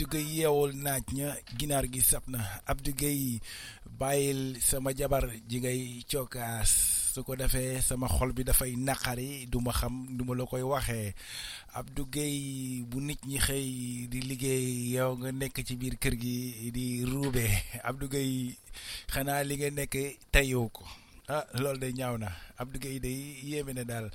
[0.03, 2.41] Abdou Gueye yeewul naaj ña ginaar gi sab na.
[2.67, 3.39] Abdou Gueye
[3.99, 6.71] bàyyil sama jabar ji ngay cokkaas.
[7.15, 10.63] Su ko defee sama xol bi dafay naqari du ma xam du ma la koy
[10.63, 11.15] waxee.
[11.79, 14.67] Abdou Gueye bu nit ñi xëy di liggéey
[14.99, 17.47] yow nga nekk ci biir kër gi di ruube.
[17.89, 18.57] Abdou Gueye
[19.13, 19.95] xanaa li nga nekk
[20.33, 20.83] teyoo ko.
[21.29, 22.29] Ah loolu day ñaaw na.
[22.59, 23.19] Abdou Gueye day
[23.49, 24.11] yéeme na daal.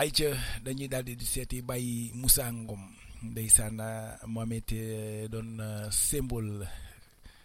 [0.00, 0.30] Ay ca
[0.64, 2.97] dañuy daal di seeti bàyyi Moussa Ngom.
[3.22, 3.80] Ndeysaan
[4.26, 4.70] moom it
[5.32, 5.58] doon
[5.90, 6.66] symbole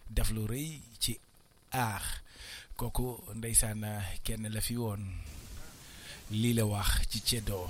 [0.10, 0.70] def lu rëy
[1.00, 1.18] ci
[1.72, 2.04] aar.
[2.78, 3.82] Kooku ndeysaan
[4.26, 5.04] kenn la fi woon.
[6.42, 7.68] Lii la wax ci ceddoo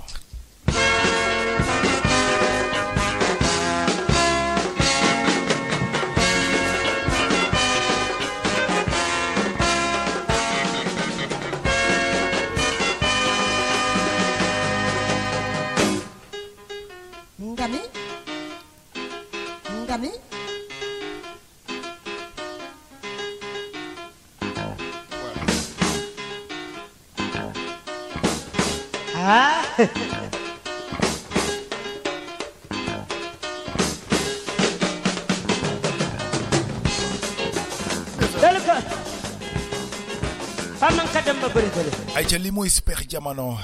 [42.14, 43.58] ay ca li mooy super jamono.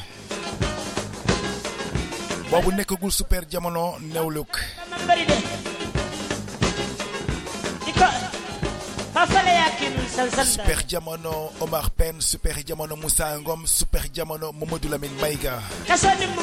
[2.51, 4.59] Boobu nekkagul super jamono newluk
[10.45, 16.27] super jamono Omar Pène super jamono Moussa Ngom super jamono Mamadou Lamine Maïga kaso ni
[16.27, 16.43] mu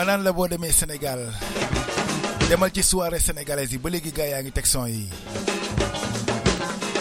[0.00, 1.20] ma naan la boo Sénégal
[2.48, 5.04] demal ci soirée sénégalaise yi ba léegi gars yaa ngi son yi.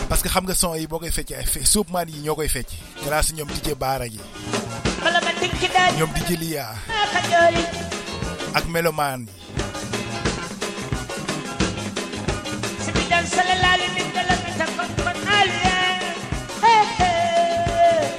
[0.09, 2.67] Parce que xam nga son yi boo koy fecc ay fe suubmaan yi ñoo fecc
[3.05, 4.05] grâce ñoom DJ Baara
[5.73, 6.65] daaj ñoom DJ Lia
[8.53, 9.33] ak melomaan yi.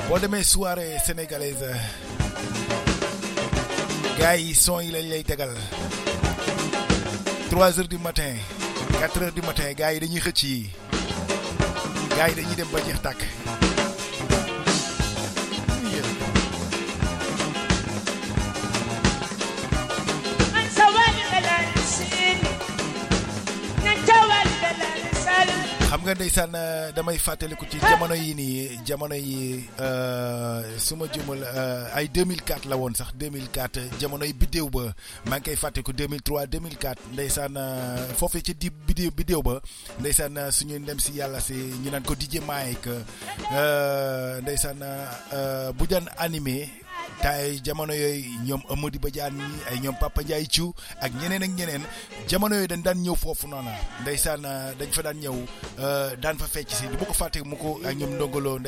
[0.08, 1.68] Boo soirée sénégalaise
[4.36, 5.50] yi son yi lañ lay tegal.
[7.50, 8.34] 3 heures du matin
[9.00, 10.42] 4 heures du matin gars yi dañuy xëcc
[12.16, 12.78] gars yi dañuy dem ba
[26.10, 31.38] nga ndeysaan euh, damay fàttaliku ci jamono yi nii jamono yi euh, su ma jumul
[31.38, 34.90] euh, ay 2004 la woon sax 2004 jamono yi biddéew ba
[35.30, 37.54] maa ngi koy fàttaliku 2003 2004 ndeysaan
[38.18, 39.60] foofee ci di biddéew biddéew ba
[40.02, 42.90] ndeysaan euh, suñu ndem si yàlla si ñu naan ko DJ Mike
[44.42, 44.82] ndeysaan
[45.78, 46.66] bu daan animé
[47.22, 50.46] tay jamono yooyu ñoom Amady Badiane ñi ay ñoom Papa Ndiaye
[51.00, 51.82] ak ñeneen ak ñeneen
[52.28, 53.70] jamono yooyu dañ daan ñëw foofu noonu.
[54.02, 54.42] Ndeysaan
[54.78, 55.36] dañ fa daan ñëw
[55.78, 58.58] euh, daan fa fecc si du ma ko fàtte mu ko ak ñoom ndongolo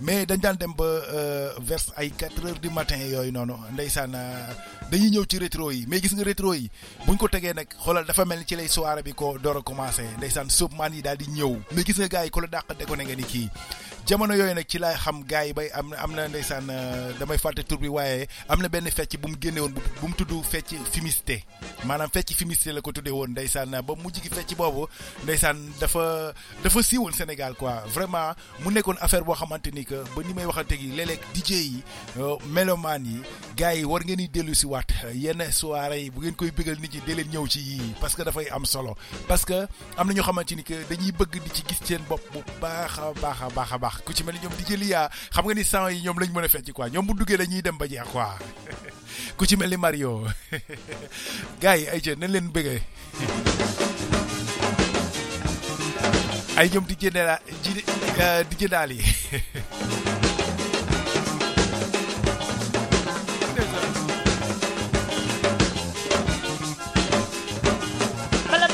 [0.00, 4.12] mais dañ daan dem ba euh, vers ay quatre heures du matin yooyu noonu ndeysaan
[4.90, 5.84] dañuy ñëw ci rétro yi.
[5.88, 6.70] Mais gis nga rétro yi
[7.06, 9.62] buñ ko tegee nag xoolal dafa mel ni ci lay soirée bi ko door a
[9.62, 11.56] commencé ndeysaan soupman yi daal di ñëw.
[11.72, 13.50] Mais gis nga gars ko la dàq de ko ne nga ni kii.
[14.08, 17.36] Jamono yooyu nag ci laay xam gars yi bay am am na ndeysaan euh, damay
[17.36, 20.32] fàtte tur bi waaye am na benn fecc bu mu génne woon bu mu tudd
[20.48, 20.72] fecc
[21.84, 22.32] maanaam fecc
[22.72, 23.94] la ko tuddee woon ndeysaan ba
[27.18, 27.82] Sénégal quoi.
[27.92, 28.32] Vraiment
[28.64, 31.82] mu nekkoon affaire boo xamante ni que ba ni may waxante gi léeg-léeg DJ yi
[32.48, 33.20] melomaan yi
[33.56, 36.94] gars yi war ngeen di dellu si waat yenn soirée yi bu ngeen koy nit
[36.94, 38.94] ñi parce que dafay am solo.
[39.26, 39.66] Parce que
[39.98, 41.12] am na ñoo ni que dañuy
[44.04, 46.48] ku ci mel ñoom DJ Lia xam nga ni sang yi ñoom lañ mën a
[46.48, 46.90] fecc quoi.
[46.90, 48.38] Ñoom bu duggee dañuy dem ba jeex quoi.
[49.36, 50.24] Ku ci mel ni Mario.
[51.62, 52.80] Gars ay ca nañ leen bëggee
[56.58, 57.70] ay ñoom jëndaal ji
[58.50, 59.02] di jëndaal yi
[68.50, 68.66] bala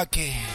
[0.00, 0.50] para qué.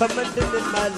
[0.00, 0.92] فمندل المال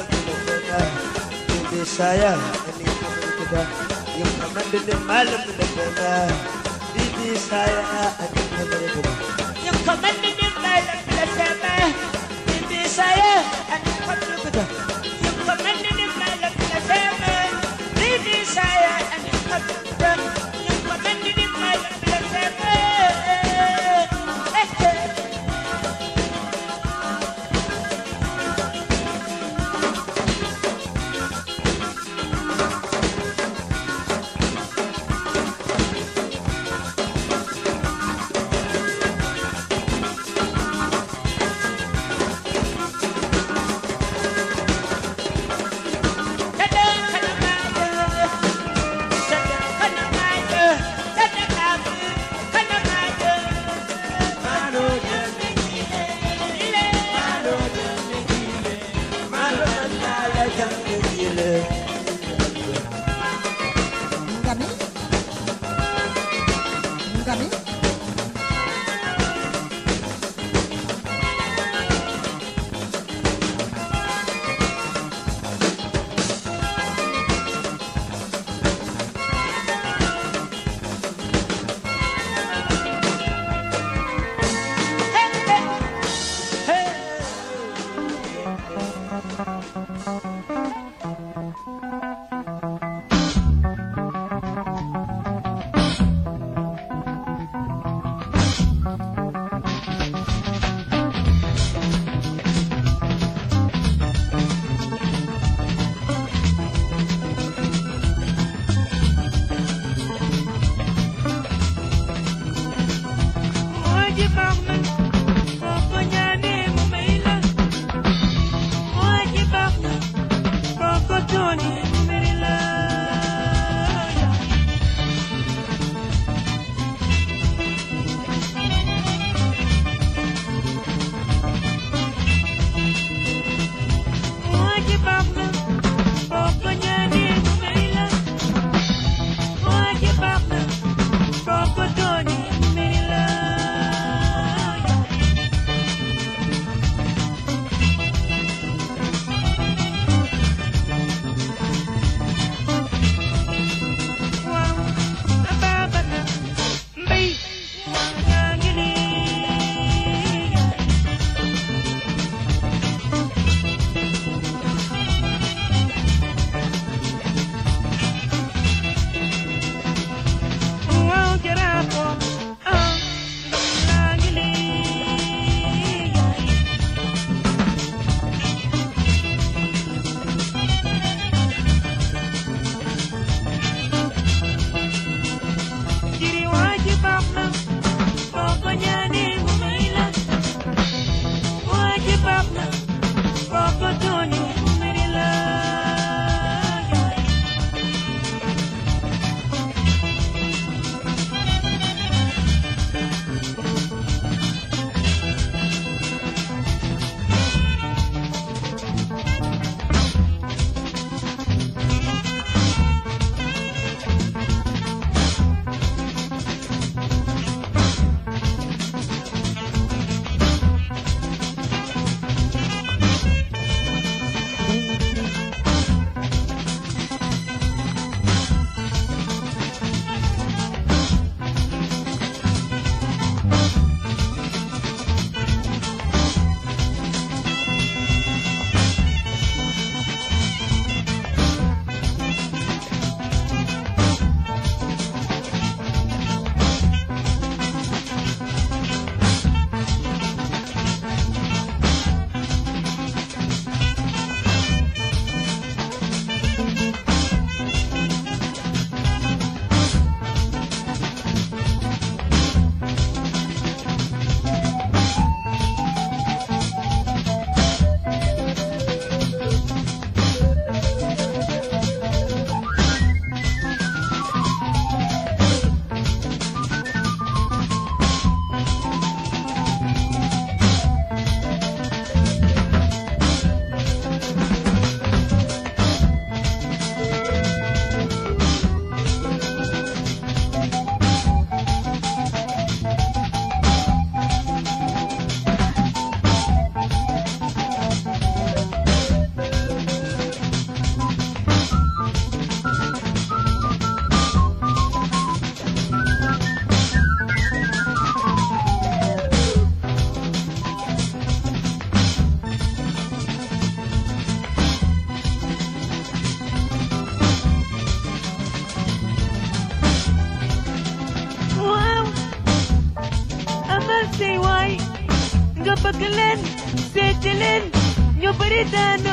[328.64, 329.11] ಬಿಡದನು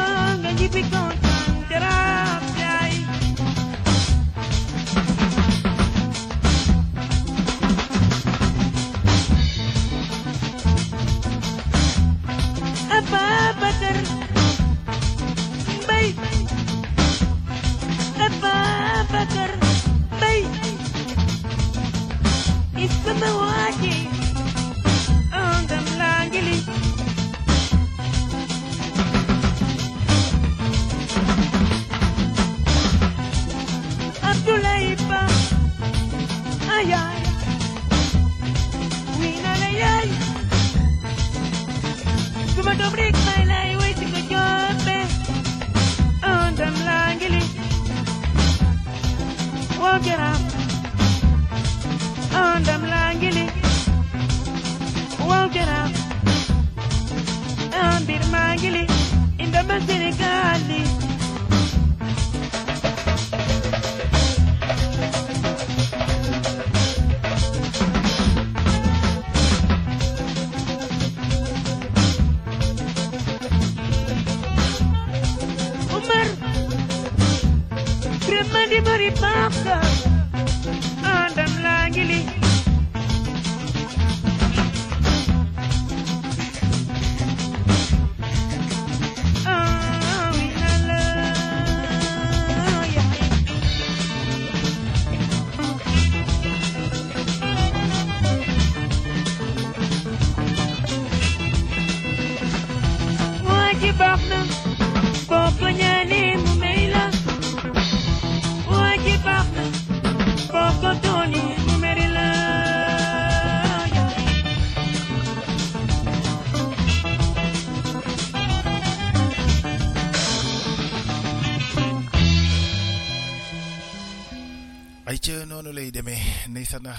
[42.90, 43.29] sobre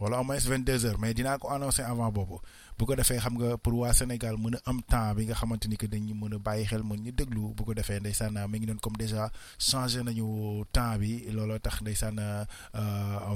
[0.00, 2.38] wala au moins vingt deux heures mais dinaa ko annoncé avant boobu.
[2.78, 5.66] Bu ko defee xam nga pour waa Sénégal mën a am temps bi nga xamante
[5.66, 8.58] ni que dañu mën a bàyyi xel mën ñu déglu bu ko defee ndeysaan mi
[8.58, 12.14] ngi doon comme déjà changé nañu temps bi looloo tax ndeysaan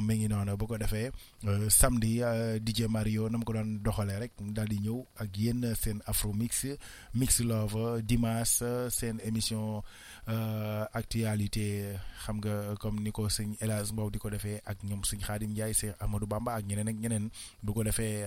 [0.06, 0.56] mi ngi noonu.
[0.56, 1.10] Bu ko defee
[1.68, 2.20] samedi
[2.62, 5.28] DJ Mario na mu ko doon doxalee rek daal di ñëw ak
[5.74, 6.66] seen afro mix
[7.14, 9.82] mix love dimanche seen émission
[10.92, 15.20] actualité xam nga comme ni ko sëñ El Hadj di ko defee ak ñoom sëñ
[15.26, 17.30] Xaadim Ndiaye sëñ Amadou Bamba ak ñeneen ak ñeneen
[17.62, 18.22] bu ko defee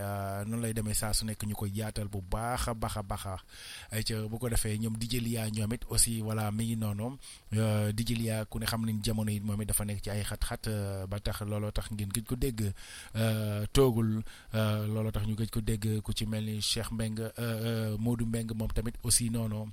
[0.45, 3.23] noonu lay demee saa su nekk ñu koy yaatal bu baax a baax a baax
[3.91, 7.17] ay ca bu ko defee ñoom di jëliyaa ñoom it aussi voilà mi ngi noonu.
[7.95, 10.67] Di Lia ku ne xam nañ jamono yi moom it dafa nekk ci ay xat-xat
[11.07, 12.73] ba tax looloo tax ngeen gëj ko dégg.
[13.73, 14.23] Toogul
[14.91, 17.19] looloo tax ñu gëj ko dégg ku ci mel ni Cheikh Mbeng
[17.99, 19.71] Modou Mbeng moom tamit aussi noonu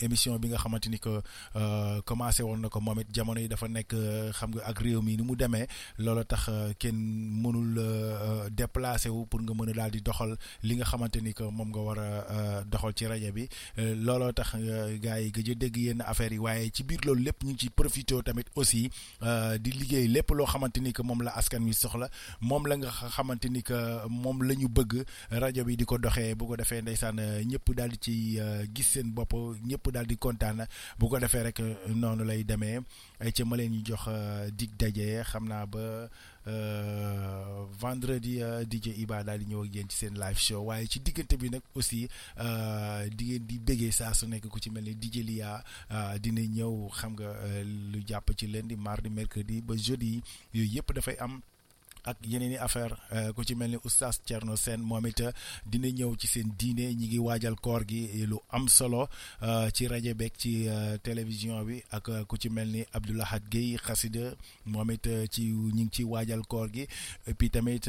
[0.00, 1.20] émission bi nga xamanteni ko
[1.56, 5.16] euh commencé won nako momit jamono yi dafa nek euh, xam nga ak réew mi
[5.16, 5.66] ni mu démé
[5.98, 10.76] lolo tax euh, ken mënul euh, déplacer wu pour nga mëna dal di doxal li
[10.76, 13.48] nga xamanteni ko mom nga wara doxal ci radio bi.
[13.76, 14.56] Lolo tax
[15.02, 18.46] gaay gëjë dégg yeen affaire yi waye ci biir lolu lepp ñu ci profito tamit
[18.56, 18.90] aussi
[19.22, 22.08] euh di liggéey lepp lo xamanteni ko mom la askan mi soxla.
[22.40, 23.74] Mom la nga xamanteni ko
[24.08, 27.16] mom lañu bëgg radio bi diko doxé bu ko défé ndaysan
[27.46, 28.38] ñëpp dal ci
[28.74, 29.32] gis seen bop
[29.64, 30.64] ñëpp ñëpp daal di kontaan
[30.98, 31.58] bu ko defee rek
[31.92, 32.80] noonu lay demee.
[33.34, 34.08] Ca ma leen ñu jox
[34.56, 35.22] dig daje.
[35.24, 35.66] Xam naa
[37.80, 40.64] vendredi DJ Iba daal di ñëw ak yéen live show.
[40.64, 42.08] Waaye ci diggante bi nag aussi
[43.16, 45.62] di ngeen di bëggee saa su nekk ku ci mel DJ Lia
[46.20, 46.88] dina ñëw.
[46.90, 47.28] Xam nga
[47.92, 50.22] lu jàpp ci lundi mardi mercredi ba jeudi.
[50.52, 51.40] Yooyu dafay am.
[52.04, 52.96] Ak yeneen i affaire
[53.34, 55.22] ku ci mel ni oustaz Thierno Sène moom it
[55.66, 56.92] dina ñëw ci seen diine.
[56.94, 59.08] Ñi ngi waajal koor gi lu am solo
[59.72, 60.66] ci rajo beeg ci
[61.02, 64.34] télévision bi ak ku ci mel ni Abdoulahad Guèye xasida
[64.66, 66.86] moom it ci ñi ngi ci waajal koor gi.
[67.26, 67.80] Et puis tamit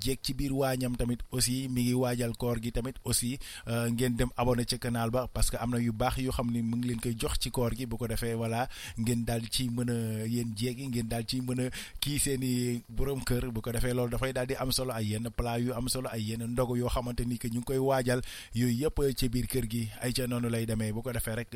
[0.00, 4.28] jéeg ci biir waañam tamit aussi mi ngi waajal koor gi tamit aussi ngeen dem
[4.36, 6.88] abonné ci canal ba parce que am na yu baax yoo xam ni mu ngi
[6.88, 7.86] leen koy jox ci koor gi.
[7.86, 8.68] Bu ko defee voilà
[8.98, 11.70] ngeen daal ci mën a yéen jéeg yi ngeen daal ci mën a
[12.00, 15.30] kii seeni borom kër bu ko defee loolu dafay daal di am solo ay yenn
[15.30, 18.20] plat yu am solo ay yenn ndogu yoo xamante ni que ñu ngi koy waajal
[18.54, 21.54] yooyu yëpp ci biir kër gi ay ca noonu lay demee bu ko defee rek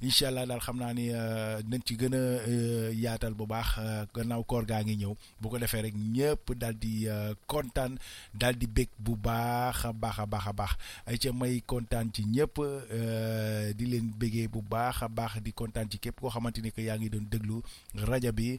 [0.00, 1.12] incha allah daal xam naa ni
[1.68, 2.22] nañ ci gën a
[2.96, 3.76] yaatal bu baax
[4.14, 7.04] gannaaw koor gaa ngi ñëw bu ko defee rek ñëpp daal di
[7.46, 7.98] kontaan
[8.34, 10.72] daal di bég bu baax a baax baax
[11.06, 12.56] ay ca may kontaan ci ñëpp
[13.76, 16.82] di leen bégee bu baax a baax di kontaan ci képp koo xamante ni que
[17.12, 17.60] doon déglu
[17.94, 18.58] rajo bi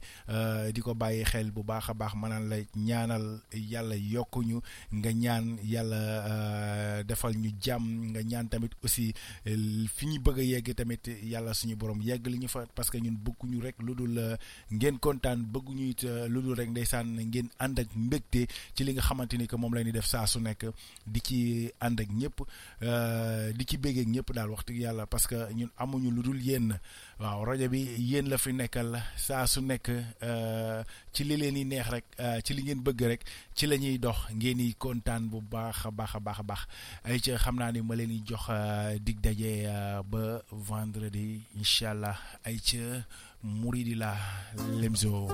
[0.74, 4.62] di ko bàyyi xel bu baax baax manaan la ñaanal yàlla yokkuñu
[4.94, 9.14] nga ñaan yàlla defal ñu jàmm nga ñaan tamit aussi
[9.96, 12.98] fi ñu bëgg a yegg tamit yàlla suñu borom yegg li ñu fa parce que
[12.98, 14.38] ñun bëgguñu rek lu dul
[14.72, 19.02] ngeen kontaan bëgguñu it lu dul rek ndeysaan ngeen ànd ak mbégte ci li nga
[19.02, 20.66] xamante ni que moom la ñuy def saa su nekk
[21.06, 22.38] di ci ànd ak ñëpp
[23.58, 26.42] di ci ñëpp daal yàlla parce que ñun amuñu lu dul
[27.20, 29.88] waaw rajo bi yéen la fi nekkal saa su nekk
[31.14, 32.06] ci li leen di neex rek
[32.46, 33.22] ci li ngeen bëgg rek
[33.58, 34.18] ci la ñuy dox.
[34.38, 36.62] Ngeen di kontaan bu baax a baax a baax a baax.
[37.04, 38.46] Ay ca xam naa ni ma leen di jox
[39.06, 39.52] dig daje
[40.12, 42.18] ba vendredi incha allah.
[42.48, 43.04] Ay ca
[43.44, 44.12] muridi la
[44.82, 45.28] lemzo.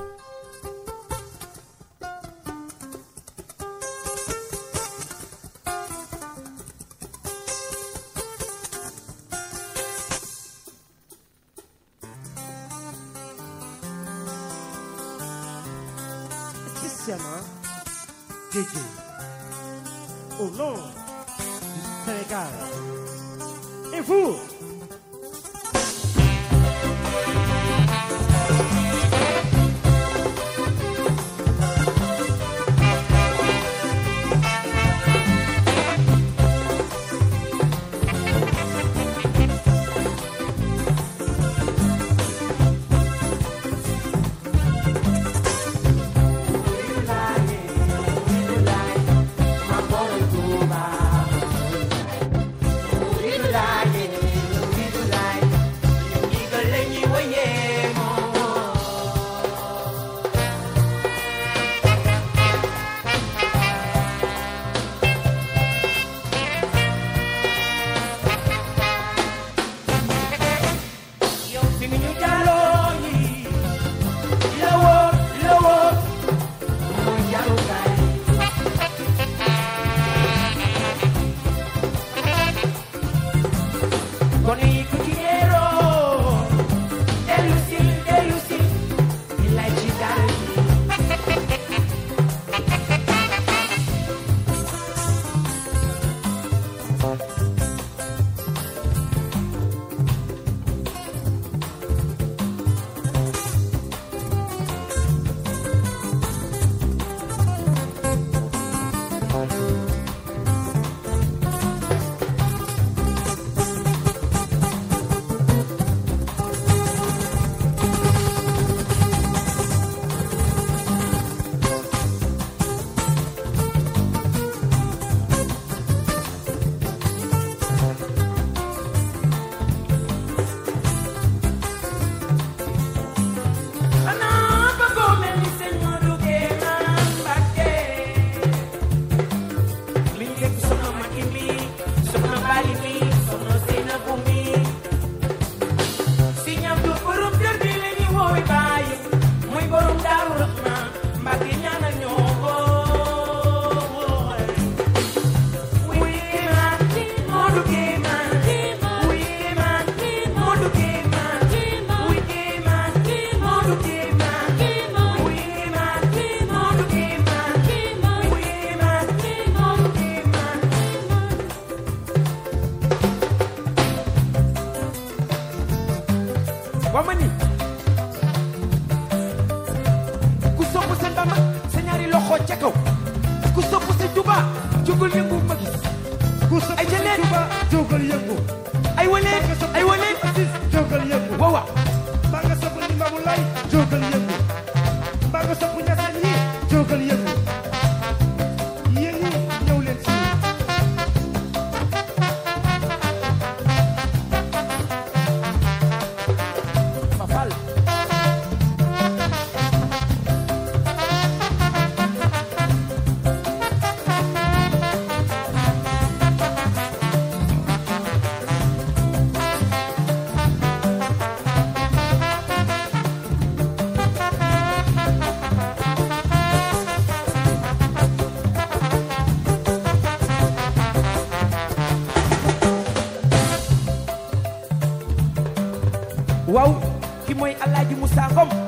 [238.16, 238.65] Sangam.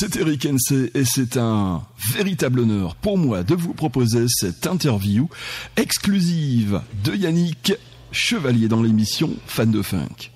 [0.00, 5.28] c'est Eric Hensey et c'est un véritable honneur pour moi de vous proposer cette interview
[5.76, 7.72] exclusive de Yannick
[8.12, 10.30] Chevalier dans l'émission Fan de Funk.